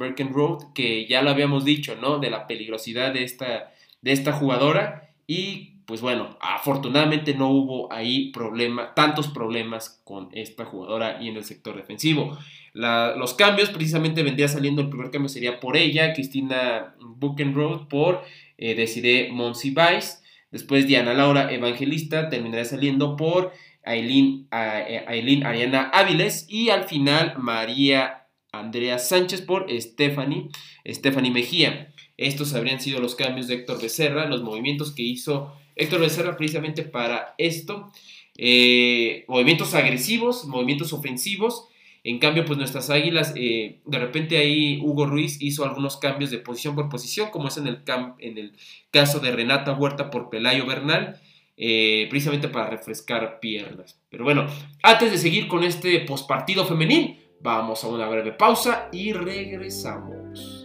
que 0.74 1.06
ya 1.06 1.20
lo 1.20 1.30
habíamos 1.30 1.66
dicho, 1.66 1.96
¿no? 2.00 2.18
De 2.18 2.30
la 2.30 2.46
peligrosidad 2.46 3.12
de 3.12 3.24
esta, 3.24 3.72
de 4.00 4.12
esta 4.12 4.32
jugadora. 4.32 5.10
Y 5.26 5.74
pues 5.86 6.00
bueno, 6.00 6.38
afortunadamente 6.40 7.34
no 7.34 7.50
hubo 7.50 7.92
ahí 7.92 8.30
problema, 8.32 8.94
tantos 8.94 9.28
problemas 9.28 10.00
con 10.04 10.30
esta 10.32 10.64
jugadora 10.64 11.22
y 11.22 11.28
en 11.28 11.36
el 11.36 11.44
sector 11.44 11.76
defensivo. 11.76 12.38
los 12.72 13.34
cambios, 13.34 13.68
precisamente 13.68 14.22
vendría 14.22 14.48
saliendo, 14.48 14.82
el 14.82 14.88
primer 14.88 15.10
cambio 15.10 15.28
sería 15.28 15.60
por 15.60 15.76
ella, 15.76 16.14
Cristina 16.14 16.94
Buchenroth, 17.00 17.86
por 17.88 18.22
eh, 18.58 18.74
Desiree 18.74 19.30
Monsiváis. 19.30 20.22
Después 20.50 20.86
Diana 20.86 21.14
Laura 21.14 21.52
Evangelista 21.52 22.28
terminará 22.28 22.64
saliendo 22.64 23.16
por 23.16 23.52
Aileen, 23.84 24.46
eh, 24.52 25.04
Aileen 25.06 25.44
Ariana 25.44 25.90
Áviles. 25.92 26.46
Y 26.48 26.70
al 26.70 26.84
final 26.84 27.34
María 27.38 28.26
Andrea 28.52 28.98
Sánchez 28.98 29.42
por 29.42 29.66
Stephanie, 29.80 30.48
Stephanie 30.86 31.30
Mejía. 31.30 31.92
Estos 32.16 32.54
habrían 32.54 32.80
sido 32.80 33.00
los 33.00 33.14
cambios 33.14 33.48
de 33.48 33.54
Héctor 33.54 33.82
Becerra, 33.82 34.28
los 34.28 34.42
movimientos 34.42 34.92
que 34.92 35.02
hizo 35.02 35.52
Héctor 35.76 36.00
Becerra 36.00 36.36
precisamente 36.36 36.82
para 36.82 37.34
esto. 37.38 37.90
Eh, 38.36 39.24
movimientos 39.28 39.74
agresivos, 39.74 40.44
movimientos 40.46 40.92
ofensivos 40.92 41.68
en 42.06 42.18
cambio, 42.18 42.44
pues 42.44 42.58
nuestras 42.58 42.90
águilas, 42.90 43.32
eh, 43.34 43.80
de 43.86 43.98
repente 43.98 44.36
ahí 44.36 44.78
Hugo 44.82 45.06
Ruiz 45.06 45.40
hizo 45.40 45.64
algunos 45.64 45.96
cambios 45.96 46.30
de 46.30 46.36
posición 46.36 46.74
por 46.74 46.90
posición, 46.90 47.30
como 47.30 47.48
es 47.48 47.56
en 47.56 47.66
el, 47.66 48.52
caso 48.90 49.20
de 49.20 49.32
Renata 49.32 49.72
Huerta 49.72 50.10
por 50.10 50.28
Pelayo 50.28 50.66
Bernal, 50.66 51.18
eh, 51.56 52.06
precisamente 52.10 52.48
para 52.48 52.68
refrescar 52.68 53.40
piernas. 53.40 53.98
Pero 54.10 54.24
bueno, 54.24 54.46
antes 54.82 55.12
de 55.12 55.18
seguir 55.18 55.48
con 55.48 55.64
este 55.64 55.98
postpartido 56.00 56.66
femenil, 56.66 57.20
vamos 57.40 57.82
a 57.84 57.88
una 57.88 58.06
breve 58.06 58.32
pausa 58.32 58.90
y 58.92 59.14
regresamos. 59.14 60.63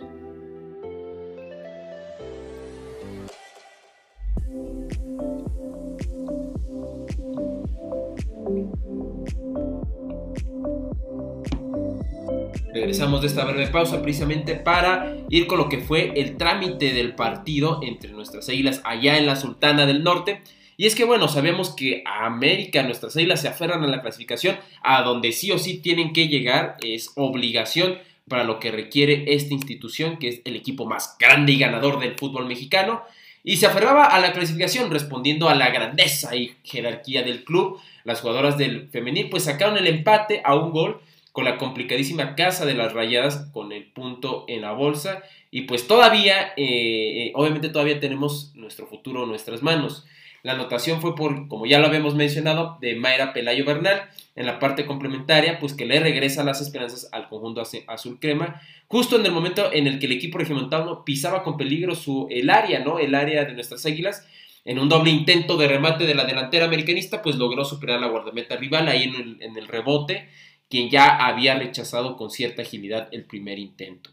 Regresamos 12.80 13.20
de 13.20 13.28
esta 13.28 13.44
breve 13.44 13.68
pausa 13.68 14.02
precisamente 14.02 14.56
para 14.56 15.18
ir 15.30 15.48
con 15.48 15.58
lo 15.58 15.68
que 15.68 15.80
fue 15.80 16.14
el 16.16 16.38
trámite 16.38 16.94
del 16.94 17.14
partido 17.14 17.82
entre 17.84 18.12
nuestras 18.12 18.48
águilas 18.48 18.80
allá 18.86 19.18
en 19.18 19.26
la 19.26 19.36
Sultana 19.36 19.86
del 19.86 20.02
Norte. 20.02 20.42
Y 20.78 20.86
es 20.86 20.96
que 20.96 21.04
bueno, 21.04 21.28
sabemos 21.28 21.76
que 21.76 22.04
a 22.06 22.26
América, 22.26 22.82
nuestras 22.84 23.18
águilas 23.18 23.42
se 23.42 23.50
aferran 23.50 23.84
a 23.84 23.88
la 23.88 24.02
clasificación, 24.02 24.56
a 24.82 25.02
donde 25.02 25.34
sí 25.34 25.52
o 25.52 25.60
sí 25.60 25.80
tienen 25.80 26.14
que 26.14 26.30
llegar, 26.30 26.78
es 26.82 27.12
obligación 27.16 27.98
para 28.30 28.46
lo 28.46 28.62
que 28.62 28.72
requiere 28.72 29.26
esta 29.34 29.54
institución, 29.54 30.18
que 30.18 30.30
es 30.30 30.42
el 30.46 30.56
equipo 30.56 30.86
más 30.86 31.18
grande 31.20 31.52
y 31.52 31.60
ganador 31.60 32.00
del 32.00 32.16
fútbol 32.16 32.46
mexicano. 32.46 33.02
Y 33.44 33.58
se 33.58 33.66
aferraba 33.66 34.06
a 34.06 34.22
la 34.22 34.32
clasificación 34.32 34.90
respondiendo 34.90 35.50
a 35.50 35.56
la 35.56 35.70
grandeza 35.70 36.34
y 36.34 36.56
jerarquía 36.64 37.24
del 37.24 37.44
club. 37.44 37.78
Las 38.06 38.22
jugadoras 38.22 38.58
del 38.58 38.88
femenil 38.88 39.30
pues 39.30 39.44
sacaron 39.44 39.78
el 39.78 39.88
empate 39.88 40.42
a 40.46 40.56
un 40.56 40.72
gol 40.72 41.02
con 41.40 41.46
la 41.46 41.58
complicadísima 41.58 42.36
casa 42.36 42.66
de 42.66 42.74
las 42.74 42.92
rayadas 42.92 43.50
con 43.54 43.72
el 43.72 43.86
punto 43.86 44.44
en 44.50 44.60
la 44.60 44.74
bolsa. 44.74 45.24
Y 45.52 45.62
pues 45.62 45.88
todavía, 45.88 46.52
eh, 46.58 47.28
eh, 47.28 47.32
obviamente 47.34 47.70
todavía 47.70 48.02
tenemos 48.02 48.52
nuestro 48.56 48.88
futuro 48.88 49.24
en 49.24 49.30
nuestras 49.30 49.64
manos. 49.64 50.06
La 50.44 50.52
anotación 50.52 51.00
fue 51.00 51.16
por, 51.16 51.48
como 51.48 51.66
ya 51.66 51.80
lo 51.80 51.88
habíamos 51.88 52.14
mencionado, 52.14 52.78
de 52.82 52.96
Mayra 52.96 53.32
Pelayo 53.32 53.64
Bernal 53.64 54.02
en 54.36 54.48
la 54.48 54.60
parte 54.60 54.86
complementaria, 54.86 55.60
pues 55.60 55.74
que 55.74 55.86
le 55.86 56.02
regresa 56.02 56.44
las 56.44 56.60
esperanzas 56.60 57.08
al 57.14 57.30
conjunto 57.30 57.64
azul 57.88 58.20
crema, 58.20 58.62
justo 58.90 59.18
en 59.18 59.26
el 59.26 59.32
momento 59.32 59.72
en 59.72 59.88
el 59.88 59.98
que 60.00 60.08
el 60.08 60.12
equipo 60.12 60.40
regiomontano 60.40 61.06
pisaba 61.06 61.44
con 61.44 61.56
peligro 61.56 61.96
su, 61.96 62.28
el 62.30 62.50
área, 62.50 62.80
¿no? 62.80 63.00
El 63.00 63.16
área 63.16 63.46
de 63.46 63.54
nuestras 63.54 63.86
águilas. 63.86 64.28
En 64.66 64.78
un 64.78 64.90
doble 64.90 65.10
intento 65.10 65.56
de 65.56 65.70
remate 65.70 66.06
de 66.06 66.16
la 66.16 66.26
delantera 66.26 66.66
americanista, 66.66 67.22
pues 67.22 67.38
logró 67.38 67.64
superar 67.64 68.02
la 68.02 68.08
guardameta 68.08 68.58
rival 68.58 68.90
ahí 68.90 69.04
en 69.04 69.16
el, 69.16 69.38
en 69.40 69.58
el 69.58 69.70
rebote 69.70 70.28
quien 70.70 70.90
ya 70.90 71.08
había 71.08 71.56
rechazado 71.56 72.16
con 72.16 72.30
cierta 72.30 72.62
agilidad 72.62 73.10
el 73.12 73.26
primer 73.26 73.60
intento. 73.60 74.12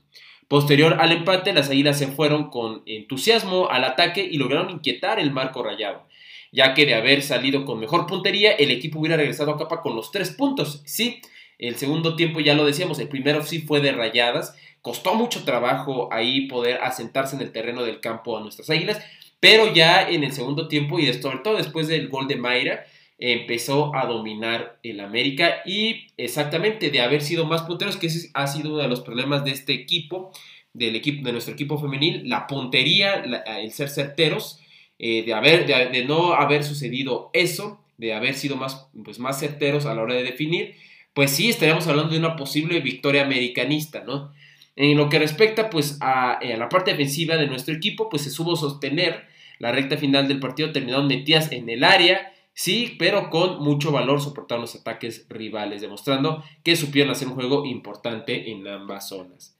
Posterior 0.49 0.99
al 1.01 1.13
empate, 1.13 1.53
las 1.53 1.71
Águilas 1.71 1.99
se 1.99 2.07
fueron 2.07 2.51
con 2.51 2.83
entusiasmo 2.87 3.69
al 3.69 3.85
ataque 3.85 4.27
y 4.29 4.39
lograron 4.39 4.71
inquietar 4.71 5.19
el 5.19 5.33
marco 5.33 5.63
rayado, 5.63 6.07
ya 6.53 6.73
que 6.73 6.87
de 6.87 6.95
haber 6.95 7.23
salido 7.23 7.65
con 7.65 7.81
mejor 7.81 8.07
puntería, 8.07 8.53
el 8.53 8.71
equipo 8.71 9.01
hubiera 9.01 9.17
regresado 9.17 9.51
a 9.53 9.59
capa 9.59 9.83
con 9.83 9.97
los 9.97 10.13
tres 10.13 10.31
puntos. 10.31 10.83
Sí, 10.87 11.21
el 11.59 11.77
segundo 11.77 12.15
tiempo 12.15 12.41
ya 12.41 12.55
lo 12.55 12.65
decíamos, 12.65 12.99
el 13.01 13.09
primero 13.09 13.43
sí 13.43 13.61
fue 13.61 13.81
de 13.81 13.93
rayadas, 13.93 14.57
costó 14.83 15.15
mucho 15.15 15.45
trabajo 15.45 16.09
ahí 16.13 16.47
poder 16.47 16.79
asentarse 16.81 17.35
en 17.35 17.43
el 17.43 17.51
terreno 17.51 17.83
del 17.83 18.01
campo 18.01 18.39
a 18.39 18.41
nuestras 18.41 18.71
Águilas, 18.71 19.05
pero 19.41 19.75
ya 19.75 20.09
en 20.09 20.23
el 20.23 20.33
segundo 20.33 20.69
tiempo 20.69 21.01
y 21.01 21.13
sobre 21.13 21.39
todo 21.39 21.57
después 21.57 21.89
del 21.89 22.09
gol 22.09 22.29
de 22.29 22.37
Mayra, 22.37 22.85
empezó 23.19 23.95
a 23.95 24.07
dominar 24.07 24.79
el 24.83 25.01
América 25.01 25.63
y 25.65 26.09
exactamente 26.17 26.91
de 26.91 27.01
haber 27.01 27.23
sido 27.23 27.47
más 27.47 27.63
punteros, 27.63 27.97
que 27.97 28.09
ese 28.09 28.31
ha 28.35 28.47
sido 28.47 28.71
uno 28.71 28.83
de 28.83 28.89
los 28.89 29.01
problemas 29.01 29.45
de 29.45 29.53
este 29.53 29.73
equipo, 29.73 30.33
del 30.75 30.97
equipo, 30.97 31.25
de 31.25 31.33
nuestro 31.33 31.55
equipo 31.55 31.79
femenil, 31.79 32.29
la 32.29 32.47
puntería, 32.47 33.25
el 33.59 33.71
ser 33.73 33.89
certeros, 33.89 34.61
eh, 34.99 35.25
de, 35.25 35.35
haber, 35.35 35.67
de, 35.67 36.05
no 36.05 36.35
haber 36.35 36.65
sucedido 36.65 37.31
eso, 37.33 37.81
de 37.99 38.15
haber 38.15 38.35
sido 38.35 38.57
más, 38.57 38.89
pues, 39.05 39.19
más 39.19 39.41
certeros 39.41 39.87
a 39.87 39.95
la 39.95 40.03
hora 40.03 40.15
de 40.15 40.23
definir, 40.23 40.75
pues 41.15 41.31
sí 41.31 41.49
estaríamos 41.49 41.87
hablando 41.87 42.13
de 42.13 42.19
una 42.19 42.37
posible 42.37 42.81
victoria 42.81 43.23
americanista, 43.25 44.05
¿no? 44.05 44.35
En 44.77 44.99
lo 44.99 45.09
que 45.09 45.19
respecta 45.19 45.71
pues 45.71 45.97
a, 46.03 46.39
eh, 46.43 46.55
la 46.59 46.69
parte 46.69 46.91
defensiva 46.91 47.37
de 47.37 47.47
nuestro 47.47 47.75
equipo, 47.75 48.11
pues 48.11 48.23
se 48.23 48.31
supo 48.31 48.57
sostener 48.57 49.25
la 49.59 49.73
recta 49.73 49.97
final 49.97 50.29
del 50.29 50.41
partido, 50.41 50.73
terminaron 50.73 51.07
metidas 51.07 51.51
en 51.53 51.71
el 51.71 51.83
área, 51.83 52.35
Sí, 52.59 52.97
pero 52.99 53.29
con 53.29 53.63
mucho 53.63 53.93
valor 53.93 54.19
soportar 54.23 54.59
los 54.59 54.75
ataques 54.75 55.27
rivales, 55.29 55.83
demostrando 55.83 56.43
que 56.65 56.75
supieron 56.75 57.13
hacer 57.13 57.29
un 57.29 57.35
juego 57.35 57.67
importante 57.67 58.51
en 58.51 58.67
ambas 58.67 59.11
zonas. 59.11 59.59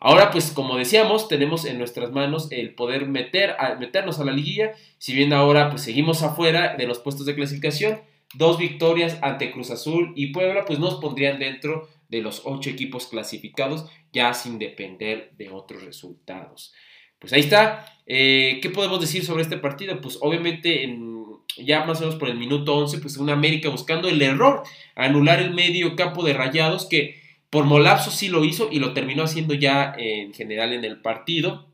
Ahora, 0.00 0.32
pues 0.32 0.50
como 0.50 0.76
decíamos, 0.76 1.28
tenemos 1.28 1.64
en 1.64 1.78
nuestras 1.78 2.10
manos 2.10 2.48
el 2.50 2.74
poder 2.74 3.06
meter 3.06 3.54
meternos 3.78 4.18
a 4.18 4.24
la 4.24 4.32
liguilla. 4.32 4.72
Si 4.98 5.14
bien 5.14 5.32
ahora 5.32 5.70
pues 5.70 5.82
seguimos 5.82 6.24
afuera 6.24 6.74
de 6.76 6.88
los 6.88 6.98
puestos 6.98 7.26
de 7.26 7.36
clasificación, 7.36 8.00
dos 8.34 8.58
victorias 8.58 9.20
ante 9.22 9.52
Cruz 9.52 9.70
Azul 9.70 10.12
y 10.16 10.32
Puebla 10.32 10.64
pues 10.64 10.80
nos 10.80 10.96
pondrían 10.96 11.38
dentro 11.38 11.88
de 12.08 12.22
los 12.22 12.42
ocho 12.44 12.70
equipos 12.70 13.06
clasificados 13.06 13.86
ya 14.12 14.34
sin 14.34 14.58
depender 14.58 15.30
de 15.38 15.48
otros 15.50 15.84
resultados. 15.84 16.74
Pues 17.20 17.32
ahí 17.34 17.40
está. 17.40 17.86
Eh, 18.04 18.58
¿Qué 18.60 18.68
podemos 18.70 19.00
decir 19.00 19.24
sobre 19.24 19.44
este 19.44 19.58
partido? 19.58 20.00
Pues 20.00 20.18
obviamente 20.20 20.82
en 20.82 21.21
ya 21.56 21.84
más 21.84 21.98
o 21.98 22.00
menos 22.02 22.16
por 22.16 22.28
el 22.28 22.36
minuto 22.36 22.76
11, 22.76 22.98
pues 22.98 23.16
una 23.16 23.32
América 23.32 23.68
buscando 23.68 24.08
el 24.08 24.20
error, 24.22 24.62
anular 24.94 25.40
el 25.40 25.52
medio 25.52 25.96
campo 25.96 26.24
de 26.24 26.34
Rayados, 26.34 26.86
que 26.86 27.20
por 27.50 27.64
molapso 27.64 28.10
sí 28.10 28.28
lo 28.28 28.44
hizo 28.44 28.68
y 28.72 28.78
lo 28.78 28.94
terminó 28.94 29.24
haciendo 29.24 29.54
ya 29.54 29.94
en 29.98 30.32
general 30.32 30.72
en 30.72 30.84
el 30.84 31.00
partido. 31.00 31.68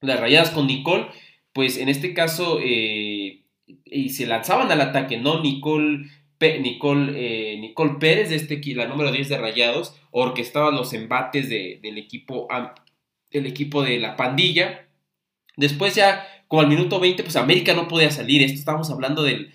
Las 0.00 0.20
Rayadas 0.20 0.50
con 0.50 0.66
Nicole, 0.66 1.06
pues 1.52 1.78
en 1.78 1.88
este 1.88 2.12
caso, 2.12 2.60
eh, 2.62 3.42
y 3.84 4.10
se 4.10 4.26
lanzaban 4.26 4.70
al 4.70 4.80
ataque, 4.80 5.16
¿no? 5.16 5.40
Nicole, 5.40 6.10
Nicole, 6.60 7.12
eh, 7.16 7.58
Nicole 7.58 7.94
Pérez, 7.98 8.28
de 8.28 8.36
este, 8.36 8.60
la 8.74 8.86
número 8.86 9.10
10 9.10 9.28
de 9.30 9.38
Rayados, 9.38 9.96
orquestaba 10.10 10.70
los 10.70 10.92
embates 10.92 11.48
del, 11.48 11.98
equipo, 11.98 12.46
del 13.30 13.46
equipo 13.46 13.82
de 13.82 13.98
la 13.98 14.16
pandilla. 14.16 14.86
Después 15.56 15.94
ya 15.94 16.26
como 16.48 16.62
al 16.62 16.68
minuto 16.68 17.00
20, 17.00 17.22
pues 17.22 17.36
América 17.36 17.74
no 17.74 17.88
podía 17.88 18.10
salir. 18.10 18.42
Esto 18.42 18.58
estábamos 18.58 18.90
hablando 18.90 19.22
de 19.22 19.50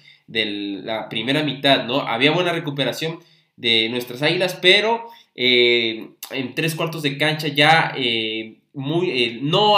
la 0.83 1.09
primera 1.09 1.43
mitad, 1.43 1.85
¿no? 1.85 2.01
Había 2.01 2.31
buena 2.31 2.51
recuperación 2.51 3.19
de 3.55 3.89
nuestras 3.89 4.21
águilas, 4.21 4.57
pero 4.61 5.05
eh, 5.35 6.09
en 6.31 6.55
tres 6.55 6.75
cuartos 6.75 7.03
de 7.03 7.17
cancha 7.17 7.47
ya 7.47 7.93
eh, 7.95 8.57
muy, 8.73 9.09
eh, 9.09 9.39
no, 9.41 9.77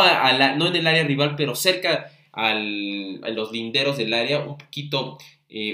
no 0.56 0.68
en 0.68 0.76
el 0.76 0.88
área 0.88 1.04
rival, 1.04 1.36
pero 1.36 1.56
cerca 1.56 2.12
a 2.32 2.54
los 2.56 3.52
linderos 3.52 3.98
del 3.98 4.14
área, 4.14 4.40
un 4.40 4.58
poquito, 4.58 5.20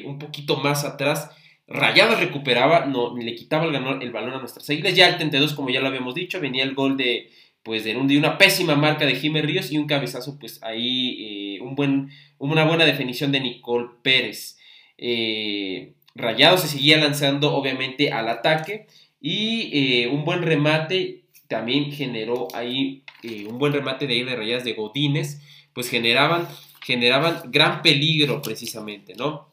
un 0.05 0.19
poquito 0.19 0.58
más 0.58 0.84
atrás. 0.84 1.29
Rayadas 1.67 2.19
recuperaba, 2.19 2.86
no, 2.86 3.15
le 3.15 3.36
quitaba 3.36 3.65
el, 3.65 3.75
el 3.75 4.12
balón 4.12 4.34
a 4.34 4.39
nuestras 4.39 4.69
águilas. 4.69 4.96
Ya 4.96 5.08
el 5.08 5.15
32, 5.17 5.53
como 5.53 5.69
ya 5.69 5.79
lo 5.79 5.88
habíamos 5.88 6.15
dicho, 6.15 6.41
venía 6.41 6.63
el 6.63 6.74
gol 6.74 6.98
de, 6.98 7.29
pues, 7.63 7.84
de, 7.84 7.96
una 7.96 8.38
pésima 8.38 8.75
marca 8.75 9.06
de 9.06 9.16
Jiménez 9.16 9.50
Ríos 9.50 9.72
y 9.72 9.78
un 9.78 9.88
cabezazo, 9.88 10.39
pues 10.39 10.62
ahí, 10.63 11.56
eh, 11.58 11.62
un 11.62 11.75
buen, 11.75 12.10
una 12.38 12.63
buena 12.63 12.86
definición 12.86 13.32
de 13.32 13.42
Nicole 13.42 13.89
Pérez. 14.01 14.58
Eh, 14.98 15.94
Rayados 16.16 16.62
se 16.62 16.68
seguía 16.68 16.98
lanzando, 16.98 17.54
obviamente, 17.54 18.12
al 18.12 18.28
ataque 18.30 18.88
y 19.22 19.70
eh, 19.74 20.08
un 20.08 20.25
buen 20.25 20.42
remate 20.42 21.25
también 21.48 21.92
generó 21.92 22.48
ahí 22.54 23.04
un 23.50 23.58
buen 23.58 23.74
remate 23.74 24.08
de 24.08 24.13
ahí 24.13 24.24
de 24.24 24.36
Rayadas 24.36 24.63
de 24.63 24.74
Godínez, 24.74 25.42
pues 25.74 25.89
generaban, 25.89 26.48
generaban 26.82 27.42
gran 27.51 27.82
peligro 27.82 28.42
precisamente, 28.42 29.13
¿no? 29.16 29.50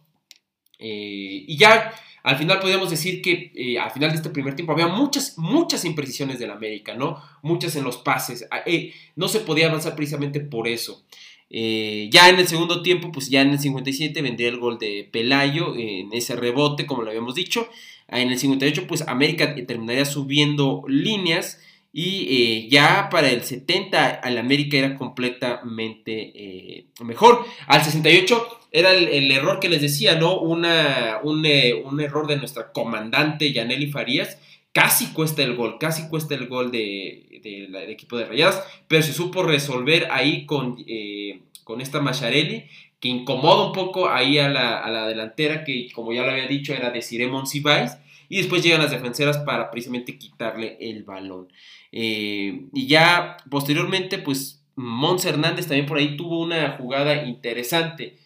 y 0.78 1.56
ya 1.56 1.92
al 2.26 2.36
final 2.38 2.58
podríamos 2.58 2.90
decir 2.90 3.22
que 3.22 3.52
eh, 3.54 3.78
al 3.78 3.92
final 3.92 4.10
de 4.10 4.16
este 4.16 4.30
primer 4.30 4.56
tiempo 4.56 4.72
había 4.72 4.88
muchas, 4.88 5.38
muchas 5.38 5.84
imprecisiones 5.84 6.40
del 6.40 6.50
América, 6.50 6.92
¿no? 6.92 7.22
Muchas 7.40 7.76
en 7.76 7.84
los 7.84 7.98
pases. 7.98 8.48
Ah, 8.50 8.62
eh, 8.66 8.92
no 9.14 9.28
se 9.28 9.38
podía 9.38 9.68
avanzar 9.68 9.94
precisamente 9.94 10.40
por 10.40 10.66
eso. 10.66 11.04
Eh, 11.50 12.08
ya 12.10 12.28
en 12.28 12.40
el 12.40 12.48
segundo 12.48 12.82
tiempo, 12.82 13.12
pues 13.12 13.30
ya 13.30 13.42
en 13.42 13.50
el 13.50 13.60
57 13.60 14.22
vendría 14.22 14.48
el 14.48 14.58
gol 14.58 14.76
de 14.80 15.08
Pelayo 15.08 15.76
en 15.76 16.12
ese 16.12 16.34
rebote, 16.34 16.84
como 16.84 17.04
lo 17.04 17.10
habíamos 17.10 17.36
dicho. 17.36 17.68
Ah, 18.08 18.20
en 18.20 18.32
el 18.32 18.38
58, 18.40 18.88
pues 18.88 19.02
América 19.02 19.54
terminaría 19.64 20.04
subiendo 20.04 20.82
líneas. 20.88 21.60
Y 21.92 22.68
ya 22.68 23.08
para 23.08 23.30
el 23.30 23.44
70 23.44 24.04
al 24.16 24.36
América 24.36 24.76
era 24.76 24.96
completamente 24.96 26.84
mejor. 27.00 27.46
Al 27.68 27.84
68 27.84 28.65
era 28.76 28.92
el, 28.92 29.30
error 29.30 29.58
que 29.58 29.70
les 29.70 29.80
decía, 29.80 30.16
¿no? 30.16 30.38
Una, 30.38 31.20
eh, 31.44 31.74
un, 31.74 32.00
error 32.00 32.26
de 32.26 32.36
nuestra 32.36 32.72
comandante 32.72 33.50
Yaneli 33.50 33.86
Farías. 33.90 34.38
Casi 34.72 35.14
cuesta 35.14 35.42
el 35.42 35.56
gol, 35.56 35.78
casi 35.80 36.10
cuesta 36.10 36.34
el 36.34 36.46
gol 36.46 36.70
del 36.70 37.40
de, 37.42 37.86
equipo 37.88 38.18
de 38.18 38.26
Rayadas, 38.26 38.62
pero 38.86 39.02
se 39.02 39.14
supo 39.14 39.42
resolver 39.42 40.08
ahí 40.10 40.44
con, 40.44 40.76
eh, 40.86 41.40
con 41.64 41.80
esta 41.80 42.00
Macharelli, 42.00 42.66
que 43.00 43.08
incomoda 43.08 43.68
un 43.68 43.72
poco 43.72 44.10
ahí 44.10 44.38
a 44.38 44.50
la, 44.50 45.08
delantera, 45.08 45.64
que 45.64 45.88
como 45.94 46.12
ya 46.12 46.24
lo 46.24 46.32
había 46.32 46.46
dicho 46.46 46.74
era 46.74 46.90
de 46.90 47.00
Ciremon 47.00 47.46
Sibais, 47.46 47.96
y 48.28 48.36
después 48.36 48.62
llegan 48.62 48.82
las 48.82 48.90
defenseras 48.90 49.38
para 49.38 49.70
precisamente 49.70 50.18
quitarle 50.18 50.76
el 50.78 51.02
balón. 51.04 51.48
Eh, 51.92 52.66
y 52.74 52.86
ya 52.86 53.38
posteriormente, 53.48 54.18
pues 54.18 54.62
Mons 54.74 55.24
Hernández 55.24 55.66
también 55.66 55.86
por 55.86 55.96
ahí 55.96 56.18
tuvo 56.18 56.42
una 56.42 56.72
jugada 56.72 57.24
interesante. 57.24 58.18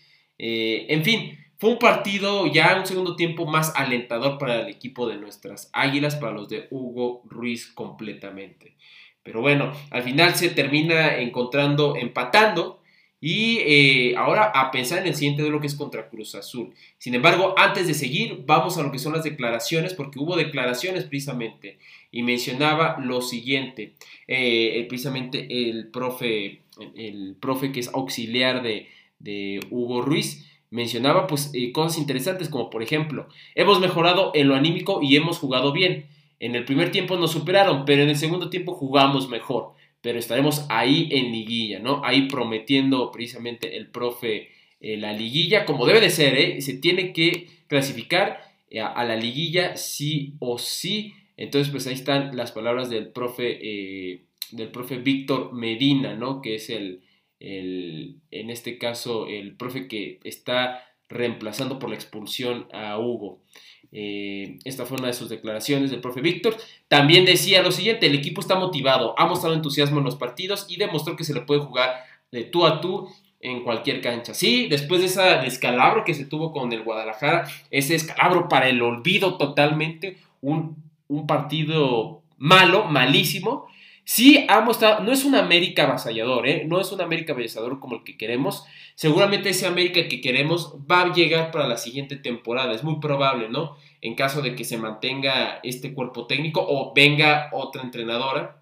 Eh, 0.42 0.86
en 0.88 1.04
fin, 1.04 1.38
fue 1.58 1.68
un 1.68 1.78
partido 1.78 2.46
ya 2.46 2.74
un 2.78 2.86
segundo 2.86 3.14
tiempo 3.14 3.44
más 3.44 3.74
alentador 3.76 4.38
para 4.38 4.60
el 4.62 4.68
equipo 4.68 5.06
de 5.06 5.18
nuestras 5.18 5.68
Águilas, 5.74 6.16
para 6.16 6.32
los 6.32 6.48
de 6.48 6.66
Hugo 6.70 7.22
Ruiz 7.26 7.66
completamente. 7.66 8.74
Pero 9.22 9.42
bueno, 9.42 9.70
al 9.90 10.02
final 10.02 10.34
se 10.36 10.48
termina 10.48 11.18
encontrando, 11.18 11.94
empatando. 11.94 12.78
Y 13.20 13.58
eh, 13.58 14.14
ahora 14.16 14.44
a 14.44 14.70
pensar 14.70 15.00
en 15.00 15.08
el 15.08 15.14
siguiente 15.14 15.42
de 15.42 15.50
lo 15.50 15.60
que 15.60 15.66
es 15.66 15.74
contra 15.74 16.08
Cruz 16.08 16.34
Azul. 16.34 16.72
Sin 16.96 17.14
embargo, 17.14 17.54
antes 17.58 17.86
de 17.86 17.92
seguir, 17.92 18.44
vamos 18.46 18.78
a 18.78 18.82
lo 18.82 18.90
que 18.90 18.98
son 18.98 19.12
las 19.12 19.24
declaraciones, 19.24 19.92
porque 19.92 20.18
hubo 20.18 20.36
declaraciones 20.36 21.04
precisamente. 21.04 21.76
Y 22.10 22.22
mencionaba 22.22 22.96
lo 22.98 23.20
siguiente, 23.20 23.92
eh, 24.26 24.86
precisamente 24.88 25.68
el 25.68 25.88
profe, 25.88 26.62
el 26.96 27.36
profe 27.38 27.72
que 27.72 27.80
es 27.80 27.88
auxiliar 27.88 28.62
de, 28.62 28.88
de 29.20 29.60
Hugo 29.70 30.02
Ruiz, 30.02 30.46
mencionaba 30.70 31.26
pues 31.26 31.50
eh, 31.54 31.72
cosas 31.72 31.98
interesantes 31.98 32.48
como 32.48 32.70
por 32.70 32.82
ejemplo, 32.82 33.28
hemos 33.54 33.80
mejorado 33.80 34.32
en 34.34 34.48
lo 34.48 34.56
anímico 34.56 35.00
y 35.02 35.16
hemos 35.16 35.38
jugado 35.38 35.72
bien. 35.72 36.06
En 36.40 36.54
el 36.54 36.64
primer 36.64 36.90
tiempo 36.90 37.16
nos 37.16 37.32
superaron, 37.32 37.84
pero 37.84 38.02
en 38.02 38.08
el 38.08 38.16
segundo 38.16 38.48
tiempo 38.48 38.74
jugamos 38.74 39.28
mejor. 39.28 39.74
Pero 40.00 40.18
estaremos 40.18 40.64
ahí 40.70 41.08
en 41.12 41.30
liguilla, 41.30 41.78
¿no? 41.78 42.02
Ahí 42.02 42.22
prometiendo 42.28 43.10
precisamente 43.12 43.76
el 43.76 43.88
profe 43.88 44.48
eh, 44.80 44.96
la 44.96 45.12
liguilla, 45.12 45.66
como 45.66 45.84
debe 45.84 46.00
de 46.00 46.08
ser, 46.08 46.34
¿eh? 46.38 46.62
Se 46.62 46.78
tiene 46.78 47.12
que 47.12 47.48
clasificar 47.66 48.40
a, 48.82 49.04
la 49.04 49.16
liguilla 49.16 49.76
sí 49.76 50.32
o 50.38 50.58
sí. 50.58 51.12
Entonces, 51.36 51.70
pues 51.70 51.86
ahí 51.86 51.92
están 51.92 52.34
las 52.34 52.52
palabras 52.52 52.88
del 52.88 53.08
profe, 53.08 54.22
del 54.52 54.68
profe 54.68 54.96
Víctor 54.96 55.52
Medina, 55.52 56.14
¿no? 56.14 56.40
Que 56.40 56.54
es 56.54 56.70
el, 56.70 57.02
el, 57.40 58.16
en 58.30 58.50
este 58.50 58.78
caso 58.78 59.26
el 59.26 59.56
profe 59.56 59.88
que 59.88 60.20
está 60.24 60.84
reemplazando 61.08 61.78
por 61.78 61.90
la 61.90 61.96
expulsión 61.96 62.68
a 62.72 62.98
Hugo. 62.98 63.40
Eh, 63.92 64.58
esta 64.64 64.86
fue 64.86 64.98
una 64.98 65.08
de 65.08 65.14
sus 65.14 65.28
declaraciones 65.28 65.90
del 65.90 66.00
profe 66.00 66.20
Víctor. 66.20 66.56
También 66.86 67.24
decía 67.24 67.62
lo 67.62 67.72
siguiente, 67.72 68.06
el 68.06 68.14
equipo 68.14 68.40
está 68.40 68.54
motivado, 68.54 69.18
ha 69.18 69.26
mostrado 69.26 69.56
entusiasmo 69.56 69.98
en 69.98 70.04
los 70.04 70.16
partidos 70.16 70.66
y 70.68 70.76
demostró 70.76 71.16
que 71.16 71.24
se 71.24 71.34
le 71.34 71.40
puede 71.40 71.60
jugar 71.60 72.04
de 72.30 72.44
tú 72.44 72.64
a 72.64 72.80
tú 72.80 73.08
en 73.40 73.64
cualquier 73.64 74.00
cancha. 74.00 74.34
Sí, 74.34 74.68
después 74.68 75.00
de 75.00 75.06
ese 75.06 75.22
descalabro 75.42 76.04
que 76.04 76.14
se 76.14 76.26
tuvo 76.26 76.52
con 76.52 76.72
el 76.72 76.82
Guadalajara, 76.82 77.48
ese 77.70 77.94
descalabro 77.94 78.48
para 78.48 78.68
el 78.68 78.80
olvido 78.82 79.38
totalmente, 79.38 80.18
un, 80.40 80.76
un 81.08 81.26
partido 81.26 82.22
malo, 82.36 82.84
malísimo, 82.84 83.66
Sí 84.12 84.44
ha 84.48 84.60
mostrado, 84.60 85.04
no 85.04 85.12
es 85.12 85.24
un 85.24 85.36
América 85.36 85.84
avasallador, 85.84 86.48
¿eh? 86.48 86.64
no 86.66 86.80
es 86.80 86.90
un 86.90 87.00
América 87.00 87.32
avasallador 87.32 87.78
como 87.78 87.94
el 87.94 88.02
que 88.02 88.16
queremos. 88.16 88.64
Seguramente 88.96 89.50
ese 89.50 89.68
América 89.68 90.08
que 90.08 90.20
queremos 90.20 90.74
va 90.90 91.02
a 91.02 91.12
llegar 91.12 91.52
para 91.52 91.68
la 91.68 91.76
siguiente 91.76 92.16
temporada, 92.16 92.72
es 92.72 92.82
muy 92.82 92.98
probable, 92.98 93.48
¿no? 93.48 93.76
En 94.00 94.16
caso 94.16 94.42
de 94.42 94.56
que 94.56 94.64
se 94.64 94.78
mantenga 94.78 95.60
este 95.62 95.94
cuerpo 95.94 96.26
técnico 96.26 96.60
o 96.60 96.92
venga 96.92 97.50
otra 97.52 97.82
entrenadora, 97.82 98.60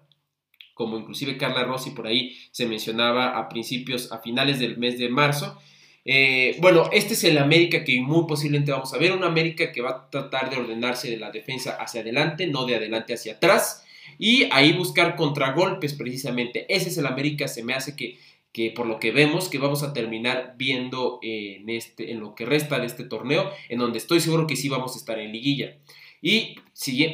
como 0.75 0.99
inclusive 0.99 1.35
Carla 1.35 1.63
Rossi 1.63 1.89
por 1.89 2.05
ahí 2.05 2.37
se 2.51 2.67
mencionaba 2.67 3.35
a 3.35 3.49
principios, 3.49 4.11
a 4.11 4.19
finales 4.19 4.59
del 4.59 4.77
mes 4.77 4.99
de 4.99 5.09
marzo. 5.09 5.59
Eh, 6.05 6.57
bueno, 6.61 6.91
este 6.93 7.15
es 7.15 7.23
el 7.23 7.39
América 7.39 7.83
que 7.83 7.99
muy 8.01 8.27
posiblemente 8.27 8.71
vamos 8.71 8.93
a 8.93 8.99
ver, 8.99 9.13
un 9.13 9.23
América 9.23 9.71
que 9.71 9.81
va 9.81 9.89
a 9.89 10.09
tratar 10.11 10.51
de 10.51 10.57
ordenarse 10.57 11.09
de 11.09 11.17
la 11.17 11.31
defensa 11.31 11.75
hacia 11.79 12.01
adelante, 12.01 12.45
no 12.45 12.65
de 12.67 12.75
adelante 12.75 13.15
hacia 13.15 13.33
atrás 13.33 13.87
y 14.19 14.49
ahí 14.51 14.73
buscar 14.73 15.15
contragolpes 15.15 15.93
precisamente. 15.93 16.65
Ese 16.67 16.89
es 16.89 16.97
el 16.97 17.07
América, 17.07 17.47
se 17.47 17.63
me 17.63 17.73
hace 17.73 17.95
que, 17.95 18.19
que 18.51 18.69
por 18.69 18.85
lo 18.85 18.99
que 18.99 19.11
vemos 19.11 19.47
que 19.47 19.57
vamos 19.57 19.81
a 19.81 19.93
terminar 19.93 20.55
viendo 20.57 21.19
en, 21.23 21.69
este, 21.69 22.11
en 22.11 22.19
lo 22.19 22.35
que 22.35 22.45
resta 22.45 22.79
de 22.79 22.85
este 22.85 23.05
torneo, 23.05 23.49
en 23.69 23.79
donde 23.79 23.97
estoy 23.97 24.19
seguro 24.19 24.45
que 24.45 24.57
sí 24.57 24.67
vamos 24.67 24.93
a 24.93 24.99
estar 24.99 25.17
en 25.17 25.31
liguilla. 25.31 25.77
Y 26.21 26.57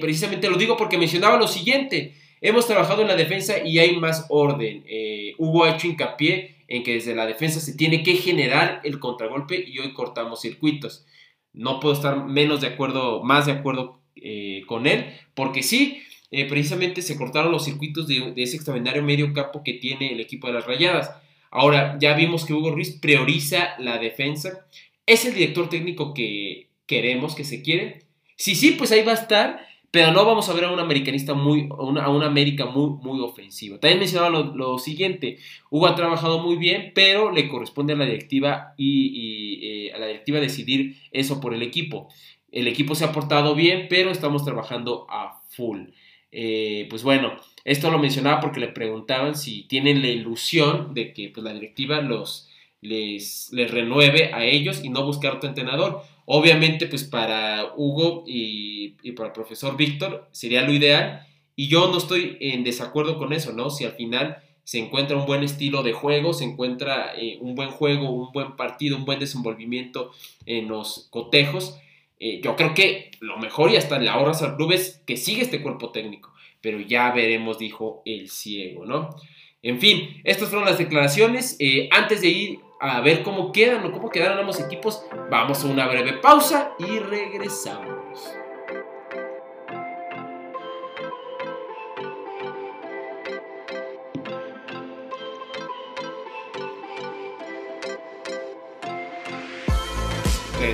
precisamente 0.01 0.49
lo 0.49 0.57
digo 0.57 0.75
porque 0.75 0.97
mencionaba 0.97 1.37
lo 1.37 1.47
siguiente, 1.47 2.15
hemos 2.41 2.65
trabajado 2.65 3.03
en 3.03 3.07
la 3.07 3.15
defensa 3.15 3.63
y 3.63 3.77
hay 3.77 3.95
más 3.97 4.25
orden. 4.29 4.83
Eh, 4.87 5.35
Hugo 5.37 5.63
ha 5.63 5.75
hecho 5.75 5.87
hincapié 5.87 6.55
en 6.67 6.81
que 6.81 6.93
desde 6.93 7.13
la 7.13 7.27
defensa 7.27 7.59
se 7.59 7.75
tiene 7.75 8.01
que 8.01 8.15
generar 8.15 8.81
el 8.83 8.99
contragolpe 8.99 9.63
y 9.67 9.77
hoy 9.77 9.93
cortamos 9.93 10.41
circuitos. 10.41 11.05
No 11.53 11.79
puedo 11.79 11.93
estar 11.93 12.25
menos 12.25 12.61
de 12.61 12.67
acuerdo, 12.67 13.23
más 13.23 13.45
de 13.45 13.51
acuerdo 13.51 14.01
eh, 14.15 14.63
con 14.65 14.87
él, 14.87 15.13
porque 15.35 15.61
sí, 15.61 16.01
eh, 16.31 16.45
precisamente 16.45 17.01
se 17.01 17.17
cortaron 17.17 17.51
los 17.51 17.65
circuitos 17.65 18.07
de, 18.07 18.33
ese 18.38 18.55
extraordinario 18.55 19.03
medio 19.03 19.31
campo 19.33 19.63
que 19.63 19.73
tiene 19.73 20.11
el 20.11 20.19
equipo 20.19 20.47
de 20.47 20.53
las 20.53 20.65
Rayadas. 20.65 21.11
Ahora, 21.51 21.97
ya 21.99 22.13
vimos 22.15 22.45
que 22.45 22.53
Hugo 22.53 22.71
Ruiz 22.71 22.97
prioriza 22.99 23.75
la 23.79 23.97
defensa. 23.97 24.65
¿Es 25.05 25.25
el 25.25 25.33
director 25.33 25.69
técnico 25.69 26.13
que 26.13 26.69
queremos, 26.85 27.35
que 27.35 27.43
se 27.43 27.61
quiere? 27.61 28.05
Sí, 28.35 28.55
sí, 28.55 28.71
pues 28.71 28.91
ahí 28.91 29.03
va 29.03 29.13
a 29.13 29.15
estar, 29.15 29.65
pero 29.91 30.11
no 30.11 30.25
vamos 30.25 30.49
a 30.49 30.53
ver 30.53 30.65
a 30.65 30.71
un 30.71 30.79
americanista 30.79 31.33
muy, 31.33 31.69
a 31.71 32.09
una, 32.09 32.25
América 32.25 32.65
muy, 32.65 32.97
muy 33.01 33.21
ofensiva. 33.21 33.79
También 33.79 33.99
mencionaba 33.99 34.29
lo, 34.29 34.77
siguiente, 34.77 35.38
Hugo 35.69 35.88
ha 35.88 35.95
trabajado 35.95 36.39
muy 36.39 36.57
bien, 36.57 36.91
pero 36.93 37.31
le 37.31 37.47
corresponde 37.47 37.93
a 37.93 37.95
la 37.95 38.05
directiva 38.05 38.73
y, 38.77 39.88
eh, 39.88 39.93
a 39.93 39.99
la 39.99 40.07
directiva 40.07 40.39
decidir 40.39 40.97
eso 41.11 41.39
por 41.39 41.53
el 41.53 41.61
equipo. 41.61 42.09
El 42.51 42.67
equipo 42.67 42.95
se 42.95 43.05
ha 43.05 43.13
portado 43.13 43.55
bien, 43.55 43.88
pero 43.89 44.11
estamos 44.11 44.43
trabajando 44.43 45.07
a 45.09 45.41
full. 45.49 45.91
Eh, 46.38 46.88
pues 46.89 47.02
bueno, 47.02 47.32
esto 47.63 47.89
lo 47.89 47.98
mencionaba 47.98 48.41
porque 48.41 48.60
le 48.60 48.67
preguntaban 48.67 49.36
si 49.36 49.63
tienen 49.63 50.02
la 50.02 50.10
ilusión 50.10 50.93
de 50.93 51.13
que 51.13 51.30
pues, 51.30 51.45
la 51.45 51.54
directiva 51.54 52.02
los, 52.02 52.50
les, 52.82 53.50
les, 53.54 53.71
renueve 53.71 54.34
a 54.34 54.43
ellos 54.43 54.84
y 54.84 54.89
no 54.89 55.06
buscar 55.06 55.36
otro 55.36 55.48
entrenador. 55.48 56.02
Obviamente, 56.26 56.88
pues 56.88 57.06
para 57.06 57.71
Hugo 57.78 58.26
y, 58.28 58.89
para 59.15 59.28
el 59.28 59.34
profesor 59.34 59.78
Víctor 59.78 60.28
sería 60.34 60.63
lo 60.63 60.74
ideal 60.74 61.26
y 61.56 61.69
yo 61.69 61.88
no 61.89 62.00
estoy 62.00 62.36
en 62.41 62.65
desacuerdo 62.65 63.17
con 63.17 63.32
eso, 63.32 63.54
¿no? 63.54 63.69
Si 63.69 63.86
al 63.86 63.93
final 63.93 64.39
se 64.65 64.80
encuentra 64.80 65.15
un 65.15 65.26
buen 65.26 65.41
estilo 65.41 65.84
de 65.84 65.93
juego, 65.93 66.34
se 66.34 66.43
encuentra 66.43 67.13
eh, 67.15 67.38
un 67.39 67.56
buen 67.56 67.69
juego, 67.69 68.10
un 68.10 68.34
buen 68.34 68.58
partido, 68.58 68.98
un 68.98 69.06
buen 69.06 69.19
desenvolvimiento 69.19 70.12
en 70.45 70.67
los 70.67 71.08
cotejos, 71.12 71.78
eh, 72.19 72.41
yo 72.41 72.56
creo 72.56 72.73
que 72.73 73.12
lo 73.19 73.38
mejor 73.38 73.71
y 73.71 73.78
hasta 73.78 73.99
le 73.99 74.10
ahorras 74.10 74.41
al 74.41 74.56
club 74.56 74.71
es 74.71 75.01
que 75.06 75.17
sigue 75.17 75.41
este 75.41 75.62
cuerpo 75.62 75.91
técnico, 75.91 76.34
pero 76.62 76.80
ya 76.80 77.12
veremos, 77.12 77.60
dijo 77.60 78.01
el 78.06 78.30
ciego, 78.30 78.86
¿no? 78.86 79.15
En 79.62 79.80
fin, 79.80 80.21
estas 80.23 80.49
fueron 80.49 80.67
las 80.67 80.78
declaraciones. 80.78 81.58
Eh, 81.60 81.89
antes 81.91 82.21
de 82.21 82.28
ir 82.28 82.60
a 82.80 83.01
ver 83.01 83.23
cómo 83.23 83.51
quedan 83.51 83.84
o 83.86 83.91
cómo 83.91 84.10
quedaron 84.10 84.38
ambos 84.38 84.60
equipos, 84.60 85.04
vamos 85.32 85.63
a 85.63 85.67
una 85.67 85.88
breve 85.88 86.13
pausa 86.13 86.73
y 86.78 86.99
regresamos. 86.99 88.44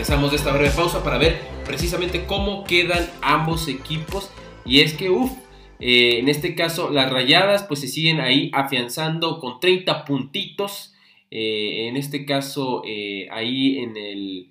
Regresamos. 0.01 0.31
De 0.31 0.37
esta 0.37 0.51
breve 0.51 0.71
pausa 0.71 1.03
para 1.03 1.19
ver 1.19 1.39
precisamente 1.63 2.25
cómo 2.25 2.63
quedan 2.63 3.07
ambos 3.21 3.67
equipos. 3.67 4.31
Y 4.65 4.79
es 4.79 4.93
que, 4.93 5.11
uff, 5.11 5.31
eh, 5.79 6.17
en 6.17 6.27
este 6.27 6.55
caso 6.55 6.89
las 6.89 7.11
rayadas 7.11 7.65
pues 7.65 7.81
se 7.81 7.87
siguen 7.87 8.19
ahí 8.19 8.49
afianzando 8.51 9.39
con 9.39 9.59
30 9.59 10.03
puntitos. 10.05 10.95
Eh, 11.29 11.87
en 11.87 11.97
este 11.97 12.25
caso 12.25 12.81
eh, 12.83 13.27
ahí 13.29 13.77
en 13.77 13.95
el, 13.95 14.49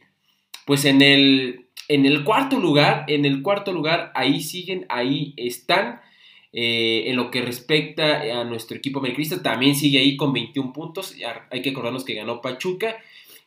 pues 0.66 0.84
en 0.84 1.02
el, 1.02 1.66
en 1.88 2.06
el 2.06 2.22
cuarto 2.22 2.60
lugar, 2.60 3.04
en 3.08 3.24
el 3.24 3.42
cuarto 3.42 3.72
lugar 3.72 4.12
ahí 4.14 4.42
siguen, 4.42 4.86
ahí 4.88 5.34
están. 5.36 6.00
en 6.52 7.16
lo 7.16 7.32
que 7.32 7.42
respecta 7.42 8.20
a 8.40 8.44
nuestro 8.44 8.76
equipo 8.76 9.00
americanista, 9.00 9.42
también 9.42 9.74
sigue 9.74 9.98
ahí 9.98 10.16
con 10.16 10.32
21 10.32 10.72
puntos. 10.72 11.16
Hay 11.50 11.60
que 11.60 11.70
acordarnos 11.70 12.04
que 12.04 12.14
ganó 12.14 12.40
Pachuca. 12.40 12.98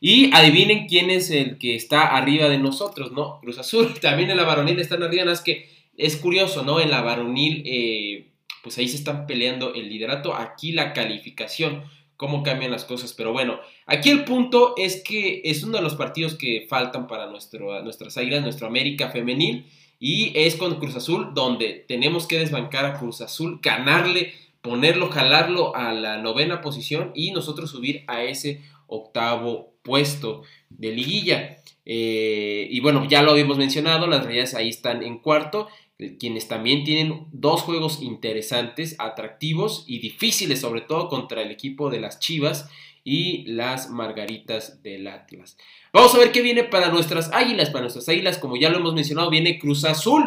Y 0.06 0.30
adivinen 0.34 0.86
quién 0.86 1.08
es 1.08 1.30
el 1.30 1.56
que 1.56 1.74
está 1.74 2.14
arriba 2.14 2.50
de 2.50 2.58
nosotros, 2.58 3.12
¿no? 3.12 3.40
Cruz 3.40 3.56
Azul. 3.56 3.98
También 4.02 4.30
en 4.30 4.36
la 4.36 4.44
varonil 4.44 4.78
están 4.78 5.02
arriba, 5.02 5.32
es 5.32 5.40
que 5.40 5.66
es 5.96 6.18
curioso, 6.18 6.62
¿no? 6.62 6.78
En 6.78 6.90
la 6.90 7.00
varonil, 7.00 7.62
eh, 7.64 8.26
pues 8.62 8.76
ahí 8.76 8.86
se 8.86 8.98
están 8.98 9.26
peleando 9.26 9.72
el 9.72 9.88
liderato. 9.88 10.34
Aquí 10.34 10.72
la 10.72 10.92
calificación, 10.92 11.84
cómo 12.18 12.42
cambian 12.42 12.70
las 12.70 12.84
cosas. 12.84 13.14
Pero 13.14 13.32
bueno, 13.32 13.60
aquí 13.86 14.10
el 14.10 14.24
punto 14.24 14.74
es 14.76 15.02
que 15.02 15.40
es 15.42 15.62
uno 15.62 15.78
de 15.78 15.82
los 15.82 15.94
partidos 15.94 16.34
que 16.34 16.66
faltan 16.68 17.06
para 17.06 17.30
nuestro, 17.30 17.82
nuestras 17.82 18.18
águilas, 18.18 18.42
nuestro 18.42 18.66
América 18.66 19.08
femenil. 19.08 19.64
Y 19.98 20.32
es 20.34 20.56
con 20.56 20.74
Cruz 20.74 20.96
Azul, 20.96 21.30
donde 21.32 21.82
tenemos 21.88 22.26
que 22.26 22.40
desbancar 22.40 22.84
a 22.84 22.98
Cruz 22.98 23.22
Azul, 23.22 23.58
ganarle, 23.62 24.34
ponerlo, 24.60 25.08
jalarlo 25.08 25.74
a 25.74 25.94
la 25.94 26.18
novena 26.18 26.60
posición 26.60 27.10
y 27.14 27.30
nosotros 27.30 27.70
subir 27.70 28.04
a 28.06 28.22
ese 28.22 28.60
octavo 28.86 29.73
puesto 29.84 30.42
de 30.70 30.90
liguilla. 30.90 31.58
Eh, 31.86 32.66
y 32.70 32.80
bueno, 32.80 33.06
ya 33.08 33.22
lo 33.22 33.32
habíamos 33.32 33.58
mencionado, 33.58 34.08
las 34.08 34.24
Rayas 34.24 34.54
ahí 34.54 34.70
están 34.70 35.02
en 35.02 35.18
cuarto, 35.18 35.68
eh, 35.98 36.16
quienes 36.18 36.48
también 36.48 36.82
tienen 36.82 37.26
dos 37.30 37.62
juegos 37.62 38.02
interesantes, 38.02 38.96
atractivos 38.98 39.84
y 39.86 39.98
difíciles, 40.00 40.60
sobre 40.60 40.80
todo 40.80 41.08
contra 41.08 41.42
el 41.42 41.50
equipo 41.50 41.90
de 41.90 42.00
las 42.00 42.18
Chivas 42.18 42.68
y 43.04 43.44
las 43.46 43.90
Margaritas 43.90 44.82
del 44.82 45.06
Atlas. 45.06 45.58
Vamos 45.92 46.14
a 46.14 46.18
ver 46.18 46.32
qué 46.32 46.40
viene 46.40 46.64
para 46.64 46.88
nuestras 46.88 47.30
Águilas. 47.32 47.68
Para 47.68 47.82
nuestras 47.82 48.08
Águilas, 48.08 48.38
como 48.38 48.56
ya 48.56 48.70
lo 48.70 48.78
hemos 48.78 48.94
mencionado, 48.94 49.30
viene 49.30 49.58
Cruz 49.58 49.84
Azul, 49.84 50.24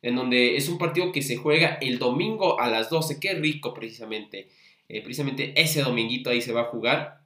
en 0.00 0.14
donde 0.14 0.56
es 0.56 0.68
un 0.68 0.78
partido 0.78 1.12
que 1.12 1.22
se 1.22 1.36
juega 1.36 1.76
el 1.82 1.98
domingo 1.98 2.60
a 2.60 2.68
las 2.68 2.88
12. 2.88 3.18
Qué 3.20 3.34
rico, 3.34 3.74
precisamente. 3.74 4.48
Eh, 4.88 5.02
precisamente 5.02 5.52
ese 5.60 5.82
dominguito 5.82 6.30
ahí 6.30 6.40
se 6.40 6.52
va 6.52 6.62
a 6.62 6.64
jugar 6.64 7.19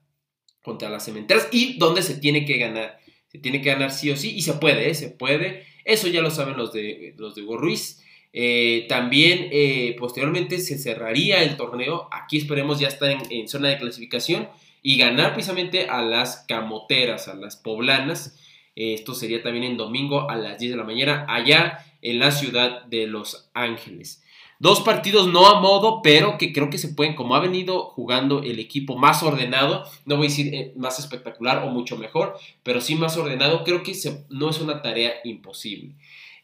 contra 0.65 0.89
las 0.89 1.05
cementeras 1.05 1.47
y 1.53 1.79
donde 1.79 2.03
se 2.03 2.17
tiene 2.17 2.47
que 2.47 2.57
ganar. 2.57 2.99
Se 3.29 3.39
tiene 3.39 3.61
que 3.61 3.69
ganar 3.69 3.93
sí 3.93 4.11
o 4.11 4.17
sí 4.17 4.35
y 4.35 4.43
se 4.43 4.55
puede, 4.55 4.91
¿eh? 4.91 4.95
se 4.95 5.11
puede. 5.11 5.67
Eso 5.85 6.09
ya 6.09 6.23
lo 6.23 6.31
saben 6.31 6.57
los 6.57 6.73
de, 6.73 7.15
los 7.19 7.35
de 7.35 7.43
Hugo 7.43 7.59
Ruiz. 7.59 8.03
Eh, 8.33 8.87
también 8.89 9.49
eh, 9.53 9.95
posteriormente 9.99 10.59
se 10.59 10.79
cerraría 10.79 11.43
el 11.43 11.57
torneo. 11.57 12.09
Aquí 12.11 12.39
esperemos 12.39 12.81
ya 12.81 12.89
estar 12.89 13.11
en, 13.11 13.47
zona 13.47 13.69
de 13.69 13.79
clasificación 13.79 14.49
y 14.83 14.97
ganar 14.97 15.35
precisamente 15.35 15.89
a 15.89 16.01
las 16.01 16.45
camoteras, 16.49 17.29
a 17.29 17.35
las 17.35 17.57
poblanas. 17.57 18.41
esto 18.75 19.15
sería 19.15 19.43
también 19.43 19.65
en 19.65 19.77
domingo 19.77 20.31
a 20.31 20.37
las 20.37 20.59
10 20.59 20.73
de 20.73 20.79
la 20.79 20.85
mañana 20.85 21.27
allá 21.29 21.85
en 22.01 22.19
la 22.19 22.31
ciudad 22.31 22.85
de 22.85 23.07
Los 23.07 23.51
Ángeles. 23.53 24.24
Dos 24.61 24.81
partidos 24.81 25.27
no 25.29 25.47
a 25.47 25.61
modo, 25.61 26.01
pero 26.03 26.39
que 26.39 26.53
creo 26.53 26.71
que 26.71 26.79
se 26.79 26.89
pueden, 26.89 27.15
como 27.15 27.35
ha 27.35 27.41
venido 27.41 27.87
jugando 27.91 28.43
el 28.43 28.59
equipo 28.59 28.97
más 28.97 29.23
ordenado, 29.23 29.85
no 30.05 30.17
voy 30.17 30.27
a 30.27 30.31
decir 30.31 30.55
eh, 30.55 30.73
más 30.77 30.99
espectacular 30.99 31.65
o 31.65 31.71
mucho 31.71 31.97
mejor, 31.97 32.39
pero 32.63 32.81
sí 32.81 32.95
más 32.95 33.17
ordenado, 33.17 33.65
creo 33.65 33.83
que 33.83 33.93
no 34.31 34.51
es 34.51 34.61
una 34.61 34.81
tarea 34.81 35.15
imposible. 35.25 35.95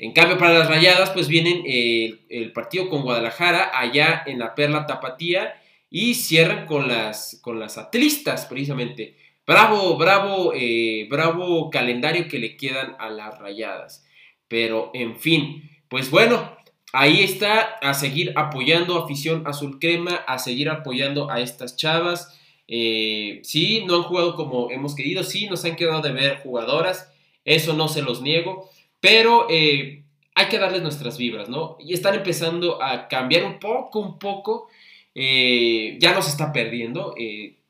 En 0.00 0.12
cambio, 0.12 0.38
para 0.38 0.58
las 0.58 0.68
rayadas, 0.68 1.10
pues 1.10 1.28
vienen 1.28 1.62
el, 1.66 2.52
partido 2.52 2.88
con 2.88 3.02
Guadalajara, 3.02 3.70
allá 3.78 4.22
en 4.24 4.38
la 4.38 4.54
Perla 4.54 4.86
Tapatía, 4.86 5.60
y 5.90 6.14
cierran 6.14 6.66
con 6.66 6.88
las, 6.88 7.38
con 7.42 7.60
las 7.60 7.76
atlistas, 7.76 8.46
precisamente. 8.46 9.16
Bravo, 9.46 9.98
bravo, 9.98 10.52
eh, 10.54 11.06
bravo 11.10 11.68
calendario 11.68 12.28
que 12.28 12.38
le 12.38 12.56
quedan 12.56 12.96
a 12.98 13.10
las 13.10 13.38
rayadas. 13.38 14.06
Pero, 14.48 14.90
en 14.94 15.16
fin, 15.16 15.68
pues 15.88 16.10
bueno, 16.10 16.56
ahí 16.92 17.22
está, 17.22 17.60
a 17.82 17.94
seguir 17.94 18.32
apoyando 18.36 18.96
a 18.96 19.04
afición 19.04 19.46
azul 19.46 19.78
crema, 19.78 20.16
a 20.26 20.38
seguir 20.38 20.68
apoyando 20.68 21.30
a 21.30 21.40
estas 21.40 21.76
chavas. 21.76 22.38
Eh, 22.68 23.40
sí, 23.42 23.84
no 23.86 23.96
han 23.96 24.02
jugado 24.04 24.36
como 24.36 24.70
hemos 24.70 24.94
querido, 24.94 25.24
sí, 25.24 25.46
nos 25.46 25.64
han 25.64 25.76
quedado 25.76 26.02
de 26.02 26.12
ver 26.12 26.40
jugadoras, 26.40 27.12
eso 27.44 27.72
no 27.72 27.88
se 27.88 28.02
los 28.02 28.22
niego, 28.22 28.70
pero 29.00 29.46
eh, 29.50 30.04
hay 30.34 30.48
que 30.48 30.58
darles 30.58 30.82
nuestras 30.82 31.18
vibras, 31.18 31.48
¿no? 31.48 31.76
Y 31.80 31.94
están 31.94 32.14
empezando 32.14 32.82
a 32.82 33.08
cambiar 33.08 33.44
un 33.44 33.58
poco, 33.58 33.98
un 33.98 34.18
poco, 34.18 34.68
eh, 35.14 35.96
ya 36.00 36.14
no 36.14 36.22
se 36.22 36.30
está 36.30 36.52
perdiendo, 36.52 37.14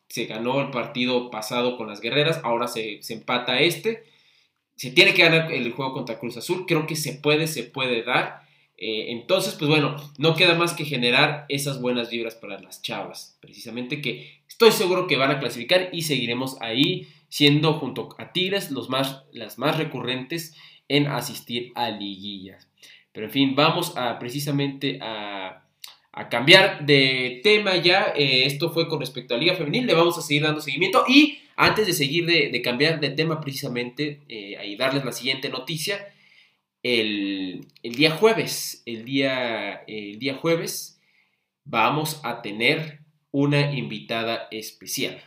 se 0.09 0.27
ganó 0.27 0.61
el 0.61 0.71
partido 0.71 1.31
pasado 1.31 1.79
con 1.79 1.89
las 1.89 2.01
guerreras, 2.01 2.41
ahora 2.45 2.69
se, 2.69 3.03
se 3.03 3.15
empata 3.15 3.61
este, 3.61 4.05
se 4.81 4.91
tiene 4.91 5.13
que 5.13 5.23
ganar 5.23 5.53
el 5.53 5.73
juego 5.73 5.93
contra 5.93 6.19
Cruz 6.19 6.39
Azul, 6.39 6.65
creo 6.67 6.87
que 6.87 6.97
se 6.97 7.13
puede, 7.13 7.47
se 7.47 7.65
puede 7.65 8.03
dar. 8.03 8.49
Eh, 8.83 9.13
entonces, 9.13 9.55
pues 9.59 9.69
bueno, 9.69 9.97
no 10.17 10.35
queda 10.35 10.55
más 10.55 10.73
que 10.73 10.87
generar 10.87 11.45
esas 11.51 11.83
buenas 11.83 12.09
vibras 12.09 12.35
para 12.35 12.59
las 12.59 12.81
chavas, 12.81 13.37
precisamente 13.41 14.01
que 14.01 14.41
estoy 14.49 14.73
seguro 14.73 15.07
que 15.07 15.19
van 15.19 15.31
a 15.31 15.39
clasificar 15.39 15.91
y 15.93 16.03
seguiremos 16.03 16.57
ahí 16.63 17.07
siendo 17.29 17.75
junto 17.75 18.09
a 18.19 18.33
Tigres 18.33 18.71
los 18.71 18.89
más, 18.89 19.23
las 19.33 19.59
más 19.59 19.77
recurrentes 19.77 20.57
en 20.89 21.07
asistir 21.07 21.73
a 21.75 21.91
liguillas. 21.91 22.69
Pero 23.13 23.27
en 23.27 23.33
fin, 23.33 23.55
vamos 23.55 23.97
a 23.97 24.19
precisamente 24.19 24.99
a, 25.03 25.65
cambiar 26.31 26.85
de 26.85 27.41
tema 27.43 27.77
ya. 27.77 28.13
Eh, 28.17 28.45
esto 28.45 28.71
fue 28.71 28.89
con 28.89 29.01
respecto 29.01 29.35
a 29.35 29.39
Liga 29.39 29.55
Femenil, 29.55 29.87
le 29.87 29.95
vamos 29.95 30.19
a 30.19 30.23
seguir 30.23 30.43
dando 30.43 30.61
seguimiento 30.61 31.05
y 31.09 31.39
antes 31.57 31.87
de 31.87 31.93
seguir 31.93 32.27
de, 32.27 32.63
cambiar 32.63 33.01
de 33.01 33.11
tema 33.11 33.41
precisamente 33.41 34.21
eh, 34.29 34.59
y 34.65 34.77
darles 34.77 35.05
la 35.05 35.13
siguiente 35.13 35.49
noticia, 35.49 35.99
el, 36.83 37.67
día 37.83 38.13
jueves, 38.13 38.83
el 38.87 39.05
día, 39.05 39.85
el 39.87 40.19
día 40.19 40.37
jueves, 40.37 41.01
vamos 41.65 42.21
a 42.25 42.43
tener 42.43 43.01
una 43.31 43.73
invitada 43.73 44.49
especial. 44.51 45.23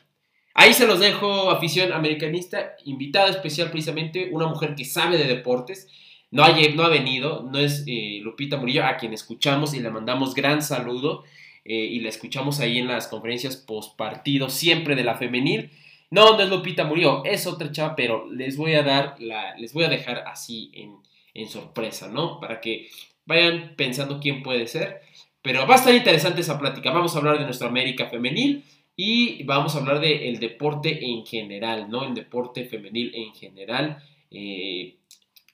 Ahí 0.56 0.74
se 0.74 0.88
los 0.88 1.00
dejo, 1.00 1.50
afición 1.52 1.94
americanista, 1.94 2.76
invitada 2.86 3.30
especial 3.30 3.72
precisamente, 3.72 4.30
una 4.32 4.48
mujer 4.48 4.76
que 4.76 4.86
sabe 4.86 5.18
de 5.18 5.26
deportes, 5.26 5.88
no 6.32 6.44
ha, 6.44 6.56
no 6.76 6.84
ha 6.84 6.90
venido, 6.90 7.44
no 7.44 7.60
es 7.60 7.84
eh, 7.88 8.20
Lupita 8.22 8.58
Murillo, 8.58 8.86
a 8.86 8.98
quien 8.98 9.14
escuchamos 9.14 9.74
y 9.74 9.80
le 9.80 9.90
mandamos 9.90 10.34
gran 10.34 10.62
saludo, 10.62 11.24
eh, 11.66 11.76
y 11.76 12.00
la 12.02 12.10
escuchamos 12.10 12.60
ahí 12.60 12.80
en 12.80 12.88
las 12.88 13.08
conferencias 13.08 13.56
post 13.56 13.96
partido, 13.96 14.50
siempre 14.50 14.96
de 14.96 15.04
la 15.04 15.16
femenil. 15.16 15.72
No, 16.12 16.36
no 16.36 16.44
es 16.44 16.50
Lupita 16.50 16.84
Murillo, 16.84 17.24
es 17.26 17.48
otra 17.48 17.72
chava, 17.72 17.96
pero 17.96 18.30
les 18.32 18.58
voy 18.58 18.74
a 18.74 18.84
dar 18.84 19.16
les 19.58 19.74
voy 19.74 19.86
a 19.86 19.90
dejar 19.90 20.24
así 20.28 20.72
en, 20.74 20.98
en 21.34 21.48
sorpresa, 21.48 22.08
¿no? 22.08 22.40
Para 22.40 22.62
que 22.62 22.90
vayan 23.26 23.74
pensando 23.76 24.20
quién 24.20 24.44
puede 24.44 24.68
ser. 24.68 25.02
Pero 25.42 25.68
va 25.68 25.76
a 25.76 25.78
estar 25.78 25.94
interesante 25.94 26.42
esa 26.42 26.60
plática. 26.60 26.92
Vamos 26.92 27.16
a 27.16 27.20
hablar 27.20 27.38
de 27.38 27.46
nuestra 27.46 27.68
América 27.68 28.08
femenil 28.10 28.64
y 28.96 29.44
vamos 29.44 29.76
a 29.76 29.80
hablar 29.80 30.00
del 30.00 30.40
deporte 30.40 31.06
en 31.06 31.26
general, 31.26 31.90
¿no? 31.90 32.04
El 32.04 32.14
deporte 32.14 32.66
femenil 32.66 33.12
en 33.16 33.34
general. 33.34 33.98
Eh, 34.32 34.98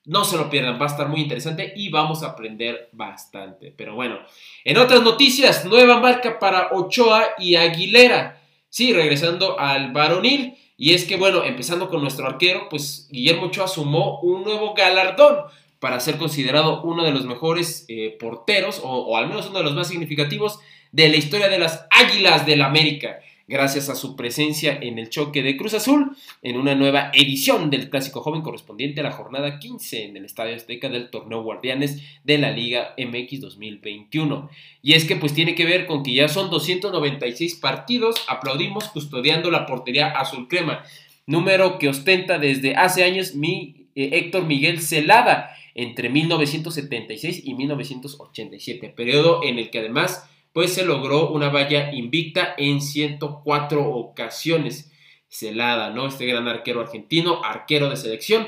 no 0.06 0.24
se 0.24 0.38
lo 0.38 0.50
pierdan, 0.50 0.80
va 0.80 0.86
a 0.86 0.90
estar 0.90 1.08
muy 1.08 1.22
interesante 1.22 1.74
y 1.76 1.90
vamos 1.90 2.24
a 2.24 2.30
aprender 2.30 2.90
bastante. 2.92 3.74
Pero 3.76 3.96
bueno, 3.96 4.20
en 4.64 4.78
otras 4.78 5.04
noticias, 5.04 5.66
nueva 5.66 6.00
marca 6.00 6.40
para 6.40 6.70
Ochoa 6.72 7.30
y 7.38 7.56
Aguilera. 7.56 8.42
Sí, 8.70 8.94
regresando 8.94 9.60
al 9.60 9.92
varonil. 9.92 10.56
Y 10.78 10.94
es 10.94 11.06
que, 11.06 11.18
bueno, 11.18 11.44
empezando 11.44 11.90
con 11.90 12.02
nuestro 12.02 12.26
arquero, 12.26 12.68
pues 12.70 13.10
Guillermo 13.12 13.48
Ochoa 13.48 13.68
sumó 13.68 14.20
un 14.22 14.44
nuevo 14.44 14.74
galardón 14.74 15.46
para 15.80 16.00
ser 16.00 16.18
considerado 16.18 16.82
uno 16.84 17.04
de 17.04 17.12
los 17.12 17.26
mejores 17.26 17.86
eh, 17.88 18.16
porteros, 18.20 18.82
o, 18.84 19.18
al 19.18 19.28
menos 19.28 19.48
uno 19.48 19.60
de 19.60 19.64
los 19.64 19.76
más 19.76 19.88
significativos 19.88 20.60
de 20.92 21.10
la 21.10 21.18
historia 21.18 21.48
de 21.48 21.60
las 21.60 21.88
Águilas 21.92 22.46
del 22.46 22.62
América, 22.62 23.20
gracias 23.48 23.90
a 23.90 23.96
su 23.96 24.16
presencia 24.16 24.78
en 24.80 25.00
el 25.00 25.10
choque 25.10 25.42
de 25.42 25.58
Cruz 25.58 25.74
Azul, 25.74 26.16
en 26.44 26.58
una 26.58 26.76
nueva 26.76 27.12
edición 27.14 27.70
del 27.70 27.90
Clásico 27.90 28.22
Joven 28.22 28.42
correspondiente 28.42 29.00
a 29.00 29.04
la 29.04 29.12
jornada 29.12 29.58
15 29.58 30.06
en 30.06 30.18
el 30.18 30.26
Estadio 30.26 30.56
Azteca 30.56 30.90
del 30.90 31.10
Torneo 31.10 31.42
Guardianes 31.42 32.02
de 32.24 32.38
la 32.38 32.52
Liga 32.52 32.94
MX 32.98 33.42
2021. 33.42 34.50
Y 34.84 34.94
es 34.94 35.06
que 35.06 35.16
pues 35.16 35.34
tiene 35.34 35.56
que 35.56 35.66
ver 35.66 35.88
con 35.88 36.04
que 36.04 36.14
ya 36.14 36.28
son 36.28 36.52
296 36.52 37.56
partidos, 37.56 38.24
aplaudimos 38.28 38.90
custodiando 38.90 39.50
la 39.50 39.66
portería 39.66 40.10
azul 40.10 40.48
crema, 40.48 40.84
número 41.26 41.80
que 41.80 41.90
ostenta 41.90 42.38
desde 42.38 42.76
hace 42.76 43.04
años 43.04 43.34
mi 43.34 43.88
eh, 43.96 44.12
Héctor 44.14 44.46
Miguel 44.46 44.80
Celada, 44.80 45.56
entre 45.76 46.10
1976 46.10 47.42
y 47.46 47.54
1987, 47.54 48.90
periodo 48.90 49.44
en 49.44 49.60
el 49.60 49.70
que 49.70 49.80
además 49.80 50.30
pues 50.54 50.74
se 50.74 50.86
logró 50.86 51.30
una 51.30 51.50
valla 51.50 51.94
invicta 51.94 52.56
en 52.58 52.82
104 52.82 53.88
ocasiones. 53.88 54.92
Celada, 55.32 55.92
¿no? 55.92 56.08
Este 56.08 56.26
gran 56.26 56.48
arquero 56.48 56.82
argentino, 56.82 57.44
arquero 57.44 57.90
de 57.90 57.98
selección, 57.98 58.48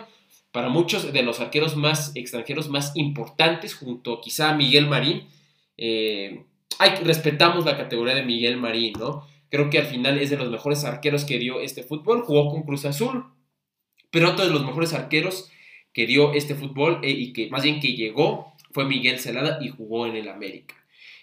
para 0.51 0.67
muchos 0.67 1.13
de 1.13 1.21
los 1.21 1.39
arqueros 1.39 1.75
más 1.75 2.11
extranjeros 2.15 2.69
más 2.69 2.93
importantes, 2.95 3.75
junto 3.75 4.19
quizá 4.19 4.49
a 4.49 4.55
Miguel 4.55 4.87
Marín. 4.87 5.27
Eh, 5.77 6.43
respetamos 7.03 7.65
la 7.65 7.77
categoría 7.77 8.15
de 8.15 8.23
Miguel 8.23 8.57
Marín, 8.57 8.93
¿no? 8.97 9.27
Creo 9.49 9.69
que 9.69 9.77
al 9.77 9.85
final 9.85 10.17
es 10.17 10.31
de 10.31 10.37
los 10.37 10.49
mejores 10.49 10.83
arqueros 10.83 11.23
que 11.23 11.37
dio 11.37 11.59
este 11.59 11.83
fútbol, 11.83 12.23
jugó 12.23 12.49
con 12.49 12.63
Cruz 12.63 12.85
Azul, 12.85 13.25
pero 14.09 14.31
otro 14.31 14.45
de 14.45 14.51
los 14.51 14.65
mejores 14.65 14.93
arqueros 14.93 15.51
que 15.93 16.05
dio 16.05 16.33
este 16.33 16.55
fútbol 16.55 16.99
eh, 17.03 17.09
y 17.11 17.33
que 17.33 17.49
más 17.49 17.63
bien 17.63 17.79
que 17.79 17.93
llegó 17.93 18.53
fue 18.71 18.85
Miguel 18.85 19.19
Celada 19.19 19.59
y 19.61 19.69
jugó 19.69 20.07
en 20.07 20.15
el 20.15 20.29
América. 20.29 20.75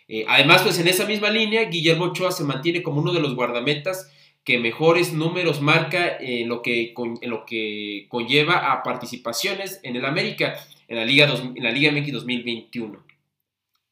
Eh, 0.08 0.24
además, 0.26 0.62
pues 0.62 0.78
en 0.78 0.88
esa 0.88 1.06
misma 1.06 1.30
línea, 1.30 1.64
Guillermo 1.64 2.06
Ochoa 2.06 2.32
se 2.32 2.44
mantiene 2.44 2.82
como 2.82 3.00
uno 3.00 3.12
de 3.12 3.20
los 3.20 3.34
guardametas 3.34 4.10
que 4.44 4.58
mejores 4.58 5.12
números 5.12 5.60
marca 5.60 6.16
en 6.18 6.48
lo 6.48 6.62
que, 6.62 6.94
en 7.20 7.30
lo 7.30 7.44
que 7.44 8.06
conlleva 8.08 8.72
a 8.72 8.82
participaciones 8.82 9.80
en 9.82 9.96
el 9.96 10.06
América, 10.06 10.54
en 10.88 10.96
la 10.96 11.04
Liga, 11.04 11.30
en 11.54 11.62
la 11.62 11.70
Liga 11.70 11.92
MX 11.92 12.12
2021, 12.12 13.04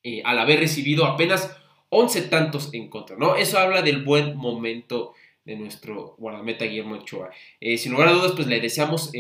eh, 0.03 0.23
al 0.25 0.39
haber 0.39 0.61
recibido 0.61 1.05
apenas 1.05 1.55
11 1.91 2.23
tantos 2.23 2.73
en 2.73 2.89
contra, 2.89 3.17
¿no? 3.17 3.37
Eso 3.37 3.59
habla 3.59 3.83
del 3.83 4.03
buen 4.03 4.37
momento 4.37 5.13
de 5.47 5.57
nuestro 5.57 6.15
guardameta 6.19 6.67
Guillermo 6.67 6.97
Ochoa. 6.97 7.31
Eh, 7.61 7.79
sin 7.79 7.93
lugar 7.93 8.09
a 8.09 8.13
dudas, 8.13 8.33
pues 8.33 8.47
le 8.47 8.61
deseamos, 8.61 9.11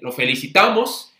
lo 0.00 0.10
felicitamos, 0.10 1.12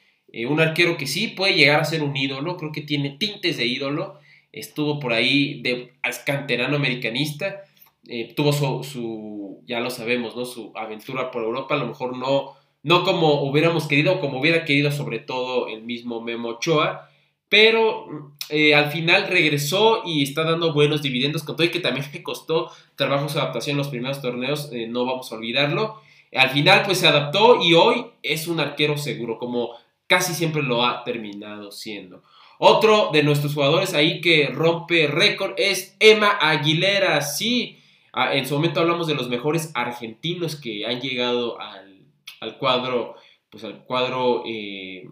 un 0.48 0.60
arquero 0.60 0.96
que 0.96 1.06
sí 1.06 1.28
puede 1.28 1.54
llegar 1.54 1.80
a 1.80 1.84
ser 1.84 2.02
un 2.02 2.16
ídolo, 2.16 2.56
creo 2.56 2.72
que 2.72 2.80
tiene 2.80 3.10
tintes 3.10 3.56
de 3.56 3.66
ídolo, 3.66 4.18
estuvo 4.54 4.98
por 4.98 5.12
ahí 5.12 5.60
de 5.62 5.92
canterano 6.24 6.76
americanista, 6.76 7.62
eh, 8.06 8.34
tuvo 8.34 8.52
su, 8.52 9.62
ya 9.66 9.80
lo 9.80 9.90
sabemos, 9.90 10.36
¿no? 10.36 10.44
Su 10.44 10.72
aventura 10.74 11.30
por 11.30 11.42
Europa, 11.42 11.74
a 11.74 11.78
lo 11.78 11.86
mejor 11.86 12.16
no, 12.16 12.54
no 12.82 13.02
como 13.04 13.42
hubiéramos 13.42 13.86
querido, 13.86 14.20
como 14.20 14.40
hubiera 14.40 14.64
querido 14.64 14.90
sobre 14.92 15.18
todo 15.18 15.68
el 15.68 15.82
mismo 15.82 16.20
Memo 16.20 16.50
Ochoa, 16.50 17.10
pero 17.48 18.33
eh, 18.50 18.74
al 18.74 18.90
final 18.90 19.26
regresó 19.28 20.02
y 20.04 20.22
está 20.22 20.44
dando 20.44 20.72
buenos 20.72 21.02
dividendos, 21.02 21.42
con 21.42 21.56
todo 21.56 21.66
y 21.66 21.70
que 21.70 21.80
también 21.80 22.06
le 22.12 22.22
costó 22.22 22.70
trabajo 22.96 23.28
su 23.28 23.38
adaptación 23.38 23.74
en 23.74 23.78
los 23.78 23.88
primeros 23.88 24.20
torneos, 24.20 24.70
eh, 24.72 24.86
no 24.86 25.04
vamos 25.04 25.30
a 25.30 25.36
olvidarlo. 25.36 26.00
Al 26.34 26.50
final 26.50 26.82
pues 26.84 26.98
se 26.98 27.06
adaptó 27.06 27.62
y 27.62 27.74
hoy 27.74 28.06
es 28.22 28.48
un 28.48 28.58
arquero 28.58 28.98
seguro, 28.98 29.38
como 29.38 29.70
casi 30.06 30.34
siempre 30.34 30.62
lo 30.62 30.84
ha 30.84 31.04
terminado 31.04 31.70
siendo. 31.70 32.22
Otro 32.58 33.10
de 33.12 33.22
nuestros 33.22 33.54
jugadores 33.54 33.94
ahí 33.94 34.20
que 34.20 34.48
rompe 34.48 35.06
récord 35.06 35.54
es 35.56 35.96
Emma 36.00 36.38
Aguilera. 36.40 37.20
Sí, 37.22 37.78
en 38.14 38.46
su 38.46 38.54
momento 38.54 38.80
hablamos 38.80 39.06
de 39.06 39.14
los 39.14 39.28
mejores 39.28 39.70
argentinos 39.74 40.56
que 40.56 40.86
han 40.86 41.00
llegado 41.00 41.58
al, 41.60 42.58
cuadro, 42.58 43.16
pues 43.50 43.64
al 43.64 43.84
cuadro, 43.84 44.44
eh, 44.46 45.08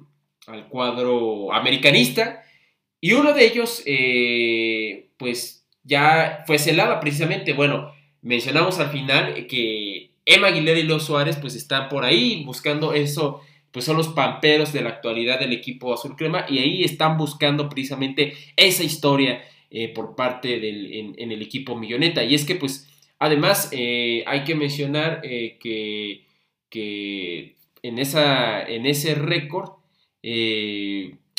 al 0.47 0.69
cuadro 0.69 1.53
americanista. 1.53 2.43
Y 3.05 3.15
uno 3.15 3.35
de 3.35 3.45
ellos, 3.45 3.83
eh, 3.85 5.09
pues 5.17 5.67
ya 5.83 6.45
fue 6.47 6.57
celada 6.61 7.01
precisamente. 7.01 7.53
Bueno, 7.53 7.93
mencionamos 8.23 8.79
al 8.79 8.91
final 8.91 9.49
que 9.49 10.13
Emma 10.25 10.47
Aguilera 10.47 10.79
y 10.79 10.85
Leo 10.85 11.01
Suárez, 11.01 11.37
pues 11.37 11.57
están 11.57 11.89
por 11.89 12.05
ahí 12.05 12.45
buscando 12.47 12.95
eso 12.95 13.43
pues 13.73 13.87
son 13.87 13.97
los 13.97 14.09
pamperos 14.09 14.73
de 14.75 14.83
la 14.83 14.91
actualidad 14.91 15.41
del 15.41 15.53
equipo 15.53 15.95
azul 15.95 16.15
crema 16.15 16.45
y 16.47 16.59
ahí 16.59 16.85
están 16.85 17.17
buscando 17.17 17.71
precisamente 17.71 18.35
esa 18.55 18.85
historia 18.85 19.43
eh, 19.71 19.89
por 19.89 20.15
parte 20.15 20.61
del 20.61 20.93
en, 21.17 21.33
el 21.33 21.41
equipo 21.41 21.75
milloneta 21.75 22.23
y 22.23 22.35
es 22.35 22.45
que 22.45 22.55
pues 22.55 22.87
además 23.19 23.71
eh, 23.73 24.25
hay 24.27 24.45
que 24.45 24.55
mencionar 24.55 25.23
que, 25.23 26.27
que, 26.69 27.57
en, 27.83 27.99
esa, 27.99 28.63
en 28.63 28.85
ese 28.85 29.15
récord 29.15 29.71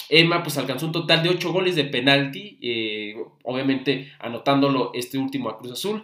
Emma 0.10 0.44
pues 0.44 0.58
alcanzó 0.58 0.86
un 0.86 0.92
total 0.92 1.24
de 1.24 1.30
8 1.30 1.52
goles 1.52 1.76
de 1.76 1.86
penalti 1.86 2.58
obviamente 3.44 4.12
anotándolo 4.20 4.92
este 4.94 5.18
último 5.18 5.50
a 5.50 5.58
Cruz 5.58 5.74
Azul 5.74 6.04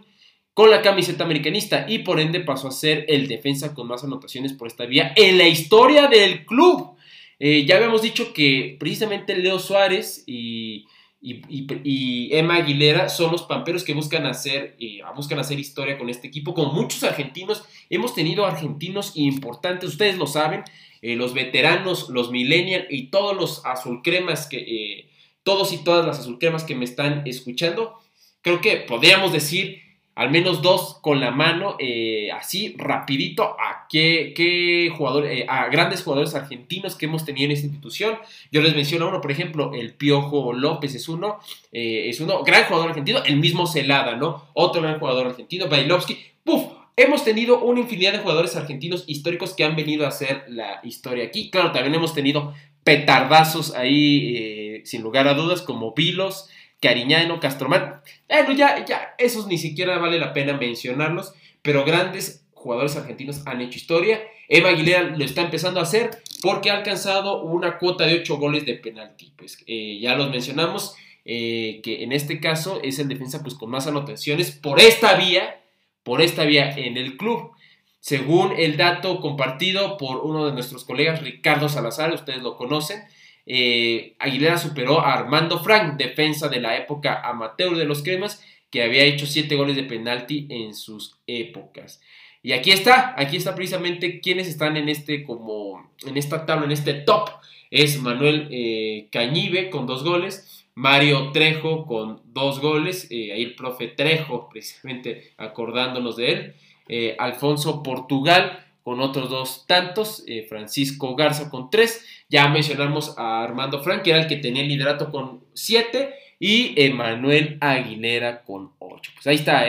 con 0.59 0.71
la 0.71 0.81
camiseta 0.81 1.23
americanista 1.23 1.85
y 1.87 1.99
por 1.99 2.19
ende 2.19 2.41
pasó 2.41 2.67
a 2.67 2.71
ser 2.71 3.05
el 3.07 3.29
defensa 3.29 3.73
con 3.73 3.87
más 3.87 4.03
anotaciones 4.03 4.51
por 4.51 4.67
esta 4.67 4.85
vía 4.85 5.13
en 5.15 5.37
la 5.37 5.47
historia 5.47 6.07
del 6.07 6.45
club. 6.45 6.97
Eh, 7.39 7.63
ya 7.65 7.77
habíamos 7.77 8.01
dicho 8.01 8.33
que 8.33 8.75
precisamente 8.77 9.37
Leo 9.37 9.57
Suárez 9.57 10.25
y, 10.27 10.85
Emma 11.21 12.55
Aguilera 12.55 13.07
son 13.07 13.31
los 13.31 13.43
pamperos 13.43 13.85
que 13.85 13.93
buscan 13.93 14.25
hacer, 14.25 14.75
eh, 14.81 14.99
buscan 15.15 15.39
hacer 15.39 15.57
historia 15.57 15.97
con 15.97 16.09
este 16.09 16.27
equipo. 16.27 16.53
Con 16.53 16.75
muchos 16.75 17.03
argentinos, 17.03 17.63
hemos 17.89 18.13
tenido 18.13 18.45
argentinos 18.45 19.13
importantes, 19.15 19.89
ustedes 19.89 20.17
lo 20.17 20.27
saben, 20.27 20.63
eh, 21.01 21.15
los 21.15 21.33
veteranos, 21.33 22.09
los 22.09 22.31
millennials 22.31 22.85
y 22.89 23.07
todos 23.07 23.35
los 23.35 23.65
azulcremas 23.65 24.47
que, 24.47 25.09
todos 25.43 25.73
y 25.73 25.83
todas 25.83 26.05
las 26.05 26.19
azulcremas 26.19 26.63
que 26.63 26.75
me 26.75 26.85
están 26.85 27.23
escuchando, 27.25 27.99
creo 28.41 28.61
que 28.61 28.77
podríamos 28.77 29.31
decir 29.31 29.81
al 30.19 30.31
menos 30.31 30.61
dos 30.61 30.97
con 31.01 31.21
la 31.21 31.31
mano, 31.31 31.77
eh, 31.79 32.29
así 32.33 32.75
rapidito, 32.77 33.55
a 33.57 33.87
qué, 33.89 34.33
eh, 34.37 35.45
a 35.47 35.69
grandes 35.69 36.03
jugadores 36.03 36.35
argentinos 36.35 36.97
que 36.97 37.05
hemos 37.05 37.23
tenido 37.23 37.45
en 37.45 37.51
esta 37.51 37.67
institución. 37.67 38.17
Yo 38.51 38.61
les 38.61 38.75
menciono 38.75 39.07
uno, 39.07 39.21
por 39.21 39.31
ejemplo, 39.31 39.71
el 39.73 39.93
Piojo 39.93 40.51
López 40.51 40.93
es 40.93 41.07
uno, 41.07 41.39
eh, 41.71 42.09
es 42.09 42.19
uno, 42.19 42.43
gran 42.43 42.65
jugador 42.65 42.89
argentino, 42.89 43.23
el 43.23 43.37
mismo 43.37 43.65
Celada, 43.65 44.17
¿no? 44.17 44.49
Otro 44.55 44.81
gran 44.81 44.99
jugador 44.99 45.27
argentino, 45.27 45.69
Bailovsky, 45.69 46.17
¡puf! 46.43 46.63
Hemos 47.01 47.23
tenido 47.23 47.61
una 47.61 47.79
infinidad 47.79 48.11
de 48.11 48.19
jugadores 48.19 48.57
argentinos 48.57 49.05
históricos 49.07 49.53
que 49.53 49.63
han 49.63 49.77
venido 49.77 50.03
a 50.03 50.09
hacer 50.09 50.43
la 50.49 50.81
historia 50.83 51.23
aquí. 51.23 51.49
Claro, 51.49 51.71
también 51.71 51.95
hemos 51.95 52.13
tenido 52.13 52.53
petardazos 52.83 53.73
ahí, 53.73 54.81
sin 54.83 55.01
lugar 55.01 55.25
a 55.29 55.33
dudas, 55.33 55.61
como 55.61 55.93
Vilos, 55.93 56.49
Cariñano, 56.81 57.39
Castromán. 57.39 58.01
Bueno, 58.27 58.51
ya, 58.51 58.83
ya, 58.83 59.15
esos 59.17 59.47
ni 59.47 59.57
siquiera 59.57 59.97
vale 59.97 60.19
la 60.19 60.33
pena 60.33 60.57
mencionarlos, 60.57 61.33
pero 61.61 61.85
grandes 61.85 62.45
jugadores 62.53 62.97
argentinos 62.97 63.43
han 63.47 63.61
hecho 63.61 63.77
historia. 63.77 64.19
Eva 64.49 64.67
Aguilera 64.67 65.03
lo 65.03 65.23
está 65.23 65.43
empezando 65.43 65.79
a 65.79 65.83
hacer 65.83 66.09
porque 66.41 66.69
ha 66.69 66.75
alcanzado 66.75 67.43
una 67.43 67.77
cuota 67.77 68.07
de 68.07 68.15
8 68.15 68.37
goles 68.39 68.65
de 68.65 68.73
penalti. 68.73 69.31
Pues 69.37 69.63
eh, 69.67 69.99
ya 70.01 70.15
los 70.15 70.29
mencionamos, 70.31 70.95
eh, 71.23 71.79
que 71.81 72.03
en 72.03 72.11
este 72.11 72.41
caso 72.41 72.81
es 72.83 72.99
el 72.99 73.07
defensa 73.07 73.41
pues, 73.41 73.55
con 73.55 73.69
más 73.69 73.87
anotaciones 73.87 74.51
por 74.51 74.81
esta 74.81 75.13
vía, 75.15 75.61
por 76.09 76.23
esta 76.23 76.43
vía 76.43 76.71
en 76.75 76.97
el 76.97 77.17
club. 77.17 77.51
Según 77.99 78.53
el 78.57 78.77
dato 78.77 79.19
compartido 79.21 79.95
por 79.95 80.25
uno 80.25 80.47
de 80.47 80.53
nuestros 80.53 80.83
colegas, 80.83 81.21
Ricardo 81.21 81.69
Salazar, 81.69 82.11
ustedes 82.11 82.41
lo 82.41 82.57
conocen, 82.57 83.03
eh, 83.45 84.15
Aguilera 84.17 84.57
superó 84.57 85.01
a 85.01 85.13
Armando 85.13 85.59
Frank, 85.63 85.97
defensa 85.97 86.49
de 86.49 86.61
la 86.61 86.75
época 86.77 87.21
amateur 87.23 87.77
de 87.77 87.85
los 87.85 88.01
cremas, 88.01 88.43
que 88.71 88.81
había 88.81 89.03
hecho 89.03 89.27
7 89.27 89.55
goles 89.55 89.75
de 89.75 89.83
penalti 89.83 90.47
en 90.49 90.73
sus 90.73 91.19
épocas. 91.27 92.01
Y 92.41 92.53
aquí 92.53 92.71
está, 92.71 93.13
aquí 93.15 93.37
está 93.37 93.53
precisamente 93.53 94.19
quienes 94.19 94.47
están 94.47 94.77
en 94.77 94.89
este 94.89 95.23
como 95.23 95.91
en 96.07 96.17
esta 96.17 96.47
tabla, 96.47 96.65
en 96.65 96.71
este 96.71 96.95
top. 96.95 97.29
Es 97.69 98.01
Manuel 98.01 98.47
eh, 98.49 99.09
Cañive 99.11 99.69
con 99.69 99.85
dos 99.85 100.03
goles, 100.03 100.58
Mario 100.79 101.33
Trejo 101.33 101.85
con 101.85 102.21
dos 102.33 102.61
goles, 102.61 103.07
eh, 103.11 103.33
ahí 103.33 103.43
el 103.43 103.55
profe 103.55 103.89
Trejo, 103.89 104.47
precisamente 104.47 105.33
acordándonos 105.35 106.15
de 106.15 106.31
él, 106.31 106.53
eh, 106.87 107.17
Alfonso 107.19 107.83
Portugal 107.83 108.65
con 108.81 109.01
otros 109.01 109.29
dos 109.29 109.65
tantos, 109.67 110.23
eh, 110.25 110.45
Francisco 110.47 111.17
Garza 111.17 111.49
con 111.49 111.69
tres, 111.69 112.05
ya 112.29 112.47
mencionamos 112.47 113.13
a 113.17 113.43
Armando 113.43 113.83
Frank, 113.83 114.03
que 114.03 114.11
era 114.11 114.21
el 114.21 114.27
que 114.27 114.37
tenía 114.37 114.61
el 114.61 114.69
liderato 114.69 115.11
con 115.11 115.43
siete, 115.53 116.13
y 116.39 116.81
Emanuel 116.81 117.57
Aguilera 117.59 118.43
con 118.45 118.71
ocho. 118.79 119.11
Pues 119.15 119.27
ahí 119.27 119.35
está. 119.35 119.65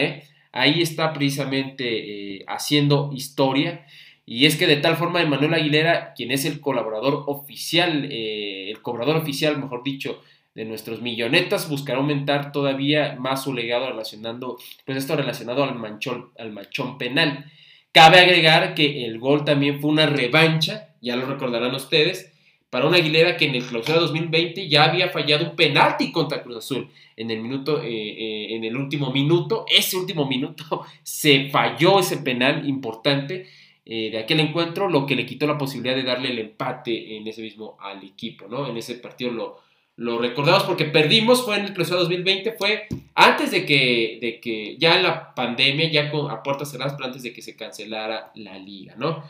Ahí 0.53 0.81
está 0.81 1.12
precisamente 1.12 2.44
haciendo 2.46 3.11
historia. 3.12 3.85
Y 4.25 4.46
es 4.46 4.55
que 4.55 4.68
de 4.68 4.77
tal 4.77 4.96
forma 4.96 5.20
Emanuel 5.20 5.55
Aguilera, 5.55 6.14
quien 6.14 6.31
es 6.31 6.44
el 6.44 6.61
colaborador 6.61 7.25
oficial, 7.27 8.05
el 8.12 8.81
cobrador 8.81 9.16
oficial, 9.16 9.59
mejor 9.59 9.83
dicho, 9.83 10.23
de 10.55 10.65
nuestros 10.65 11.01
millonetas, 11.01 11.69
buscará 11.69 11.99
aumentar 11.99 12.53
todavía 12.53 13.17
más 13.19 13.45
su 13.45 13.55
legado 13.55 13.89
relacionando, 13.89 14.59
pues 14.85 14.99
esto 14.99 15.17
relacionado 15.17 15.63
al 15.63 15.77
manchón, 15.77 16.31
al 16.39 16.53
manchón 16.53 16.99
penal. 16.99 17.51
Cabe 17.93 18.21
agregar 18.21 18.75
que 18.75 19.05
el 19.05 19.19
gol 19.19 19.45
también 19.45 19.81
fue 19.81 19.91
una 19.91 20.07
revancha, 20.07 20.95
ya 21.01 21.17
lo 21.17 21.27
recordarán 21.27 21.75
ustedes, 21.75 22.33
para 22.69 22.87
una 22.87 22.99
Aguilera 22.99 23.37
que 23.37 23.47
en 23.47 23.57
el 23.57 23.65
clausura 23.65 23.99
2020 23.99 24.69
ya 24.69 24.85
había 24.85 25.09
fallado 25.09 25.45
un 25.45 25.57
penalti 25.57 26.13
contra 26.13 26.43
Cruz 26.43 26.59
Azul 26.59 26.89
en 27.17 27.31
el 27.33 27.41
minuto, 27.41 27.83
eh, 27.83 27.89
eh, 27.89 28.55
en 28.55 28.63
el 28.63 28.77
último 28.77 29.13
minuto. 29.13 29.65
Ese 29.69 29.97
último 29.97 30.27
minuto 30.27 30.85
se 31.03 31.49
falló 31.51 31.99
ese 31.99 32.19
penal 32.19 32.69
importante. 32.69 33.49
de 33.85 34.19
aquel 34.19 34.39
encuentro, 34.39 34.89
lo 34.89 35.05
que 35.05 35.17
le 35.17 35.27
quitó 35.27 35.49
la 35.49 35.59
posibilidad 35.59 35.97
de 35.97 36.05
darle 36.05 36.31
el 36.31 36.39
empate 36.39 37.17
en 37.17 37.27
ese 37.27 37.43
mismo 37.43 37.77
al 37.81 38.05
equipo, 38.05 38.47
¿no? 38.47 38.69
En 38.69 38.77
ese 38.77 38.95
partido 38.97 39.33
lo, 39.33 39.59
lo 40.01 40.19
recordamos 40.19 40.63
porque 40.63 40.87
perdimos, 40.87 41.45
fue 41.45 41.59
en 41.59 41.67
el 41.67 41.75
clausura 41.75 42.01
2020, 42.01 42.53
fue 42.53 42.87
antes 43.15 43.51
de 43.51 43.67
que, 43.67 44.17
de 44.19 44.41
que 44.41 44.79
ya 44.79 44.97
en 44.97 45.03
la 45.03 45.35
pandemia, 45.35 45.91
ya 45.91 46.11
con, 46.11 46.31
a 46.31 46.43
puertas 46.43 46.71
cerradas, 46.71 46.95
pero 46.95 47.05
antes 47.05 47.23
de 47.23 47.35
que 47.35 47.43
se 47.43 47.55
cancelara 47.55 48.33
la 48.35 48.59
liga, 48.59 48.95
¿no? 48.97 49.23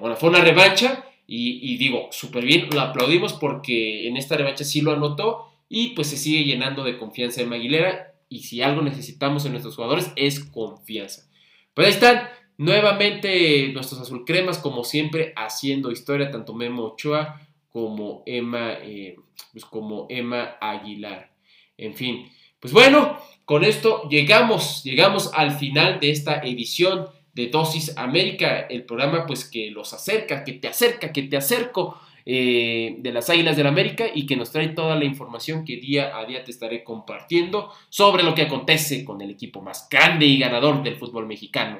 bueno, 0.00 0.16
fue 0.16 0.30
una 0.30 0.40
revancha 0.40 1.04
y, 1.26 1.76
digo, 1.76 2.08
súper 2.12 2.46
bien, 2.46 2.70
lo 2.72 2.80
aplaudimos 2.80 3.34
porque 3.34 4.08
en 4.08 4.16
esta 4.16 4.38
revancha 4.38 4.64
sí 4.64 4.80
lo 4.80 4.92
anotó 4.92 5.52
y 5.68 5.88
pues 5.88 6.08
se 6.08 6.16
sigue 6.16 6.44
llenando 6.44 6.82
de 6.82 6.96
confianza 6.96 7.42
en 7.42 7.50
Maguilera 7.50 8.14
y 8.30 8.44
si 8.44 8.62
algo 8.62 8.80
necesitamos 8.80 9.44
en 9.44 9.52
nuestros 9.52 9.76
jugadores 9.76 10.12
es 10.16 10.42
confianza. 10.42 11.28
Pues 11.74 11.88
ahí 11.88 11.92
están 11.92 12.30
nuevamente 12.56 13.68
nuestros 13.74 14.00
azulcremas 14.00 14.56
como 14.56 14.82
siempre 14.82 15.34
haciendo 15.36 15.92
historia, 15.92 16.30
tanto 16.30 16.54
Memo 16.54 16.84
Ochoa 16.84 17.42
como 17.68 18.22
Emma, 18.24 18.72
eh, 18.82 19.16
pues 19.52 19.64
como 19.64 20.06
Emma 20.08 20.56
Aguilar. 20.60 21.32
En 21.78 21.94
fin, 21.94 22.30
pues 22.60 22.72
bueno, 22.72 23.18
con 23.44 23.64
esto 23.64 24.08
llegamos, 24.08 24.82
llegamos 24.84 25.30
al 25.34 25.52
final 25.52 26.00
de 26.00 26.10
esta 26.10 26.40
edición 26.40 27.06
de 27.34 27.48
Dosis 27.48 27.96
América, 27.98 28.60
el 28.60 28.84
programa 28.84 29.26
pues 29.26 29.44
que 29.44 29.70
los 29.70 29.92
acerca, 29.92 30.42
que 30.42 30.54
te 30.54 30.68
acerca, 30.68 31.12
que 31.12 31.22
te 31.24 31.36
acerco 31.36 32.00
eh, 32.24 32.96
de 32.98 33.12
las 33.12 33.30
Águilas 33.30 33.56
del 33.56 33.68
América 33.68 34.06
y 34.12 34.26
que 34.26 34.34
nos 34.34 34.50
trae 34.50 34.70
toda 34.70 34.96
la 34.96 35.04
información 35.04 35.64
que 35.64 35.76
día 35.76 36.16
a 36.16 36.24
día 36.24 36.42
te 36.42 36.50
estaré 36.50 36.82
compartiendo 36.82 37.70
sobre 37.88 38.24
lo 38.24 38.34
que 38.34 38.42
acontece 38.42 39.04
con 39.04 39.20
el 39.20 39.30
equipo 39.30 39.62
más 39.62 39.86
grande 39.88 40.26
y 40.26 40.38
ganador 40.38 40.82
del 40.82 40.96
fútbol 40.96 41.26
mexicano. 41.26 41.78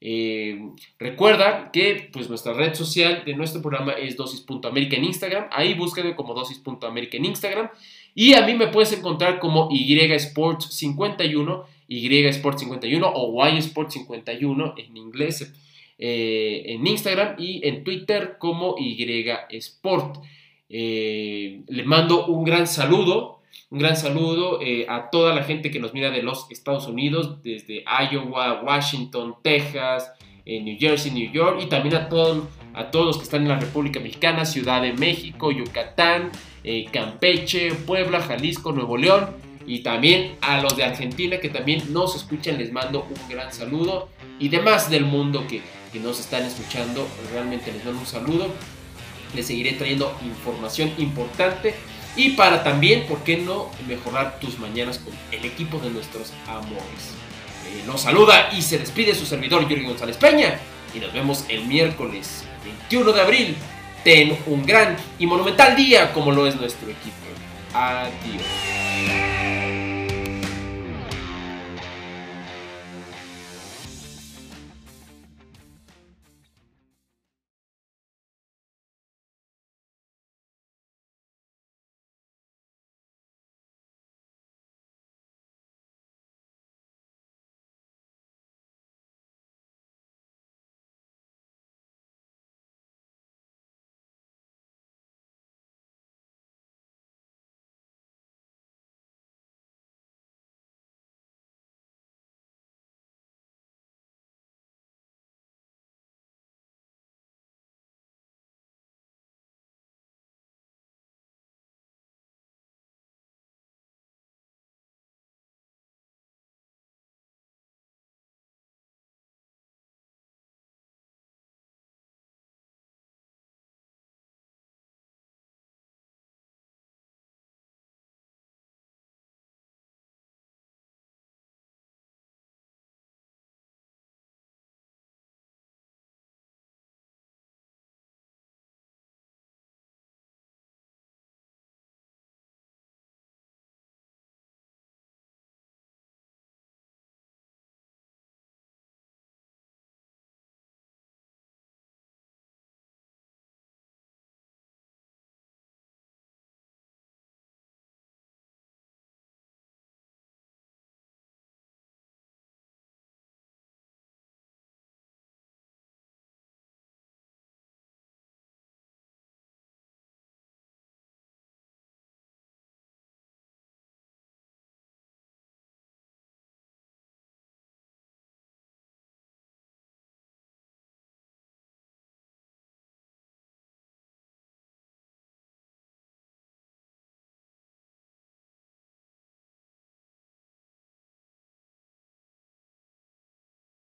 Eh, 0.00 0.60
recuerda 0.98 1.70
que 1.72 2.10
pues 2.12 2.28
nuestra 2.28 2.52
red 2.52 2.74
social 2.74 3.22
de 3.24 3.34
nuestro 3.34 3.62
programa 3.62 3.92
es 3.92 4.16
dosis.américa 4.16 4.96
en 4.96 5.04
Instagram, 5.04 5.48
ahí 5.50 5.74
búscame 5.74 6.14
como 6.14 6.34
dosis.américa 6.34 7.16
en 7.16 7.24
Instagram 7.24 7.70
y 8.14 8.34
a 8.34 8.46
mí 8.46 8.54
me 8.54 8.68
puedes 8.68 8.92
encontrar 8.92 9.38
como 9.38 9.68
Y 9.70 9.98
Sports 9.98 10.74
51 10.74 11.64
y 11.88 12.26
Sport 12.26 12.58
51 12.58 13.12
o 13.14 13.48
Y 13.48 13.58
Sport 13.58 13.90
51 13.90 14.74
en 14.76 14.96
inglés 14.96 15.52
eh, 15.98 16.62
en 16.66 16.86
Instagram 16.86 17.36
y 17.38 17.66
en 17.66 17.84
Twitter 17.84 18.36
como 18.38 18.76
Y 18.78 19.30
Sport. 19.50 20.18
Eh, 20.68 21.62
les 21.68 21.86
mando 21.86 22.26
un 22.26 22.44
gran 22.44 22.66
saludo, 22.66 23.35
un 23.70 23.78
gran 23.80 23.96
saludo 23.96 24.60
eh, 24.62 24.86
a 24.88 25.10
toda 25.10 25.34
la 25.34 25.42
gente 25.42 25.70
que 25.70 25.78
nos 25.78 25.92
mira 25.92 26.10
de 26.10 26.22
los 26.22 26.50
Estados 26.50 26.86
Unidos, 26.86 27.42
desde 27.42 27.84
Iowa, 28.10 28.62
Washington, 28.62 29.36
Texas, 29.42 30.12
New 30.46 30.76
Jersey, 30.78 31.10
New 31.10 31.32
York 31.32 31.58
y 31.60 31.66
también 31.66 31.96
a, 31.96 32.08
todos 32.08 32.44
a 32.72 32.92
todos 32.92 33.06
los 33.06 33.16
que 33.16 33.24
están 33.24 33.42
en 33.42 33.48
la 33.48 33.58
República 33.58 33.98
Mexicana, 33.98 34.44
Ciudad 34.44 34.80
de 34.80 34.92
México, 34.92 35.50
Yucatán, 35.50 36.30
Campeche, 36.92 37.74
Puebla, 37.74 38.20
Jalisco, 38.20 38.70
Nuevo 38.70 38.96
León 38.96 39.26
y 39.66 39.80
también 39.80 40.36
a 40.40 40.60
los 40.60 40.76
de 40.76 40.84
Argentina 40.84 41.38
que 41.38 41.48
también 41.48 41.92
nos 41.92 42.14
escuchan, 42.14 42.56
les 42.58 42.72
mando 42.72 43.06
un 43.10 43.28
gran 43.28 43.52
saludo. 43.52 44.08
Y 44.38 44.48
demás 44.48 44.90
del 44.90 45.04
mundo 45.04 45.44
que, 45.48 45.60
que 45.92 45.98
nos 45.98 46.20
están 46.20 46.44
escuchando, 46.44 47.06
realmente 47.32 47.72
les 47.72 47.84
mando 47.84 48.00
un 48.00 48.06
saludo. 48.06 48.48
Les 49.34 49.46
seguiré 49.46 49.72
trayendo 49.72 50.14
información 50.24 50.92
importante. 50.98 51.74
Y 52.16 52.30
para 52.30 52.64
también, 52.64 53.06
¿por 53.06 53.18
qué 53.22 53.36
no 53.36 53.70
mejorar 53.86 54.40
tus 54.40 54.58
mañanas 54.58 54.98
con 54.98 55.12
el 55.30 55.44
equipo 55.44 55.78
de 55.78 55.90
nuestros 55.90 56.32
amores? 56.48 57.12
Eh, 57.66 57.82
nos 57.86 58.00
saluda 58.00 58.50
y 58.56 58.62
se 58.62 58.78
despide 58.78 59.14
su 59.14 59.26
servidor 59.26 59.68
Jürgen 59.68 59.86
González 59.86 60.16
Peña. 60.16 60.58
Y 60.94 60.98
nos 60.98 61.12
vemos 61.12 61.44
el 61.48 61.66
miércoles 61.66 62.44
21 62.64 63.12
de 63.12 63.20
abril. 63.20 63.56
Ten 64.02 64.38
un 64.46 64.64
gran 64.64 64.96
y 65.18 65.26
monumental 65.26 65.76
día 65.76 66.12
como 66.12 66.32
lo 66.32 66.46
es 66.46 66.56
nuestro 66.56 66.88
equipo. 66.88 67.16
Adiós. 67.74 69.35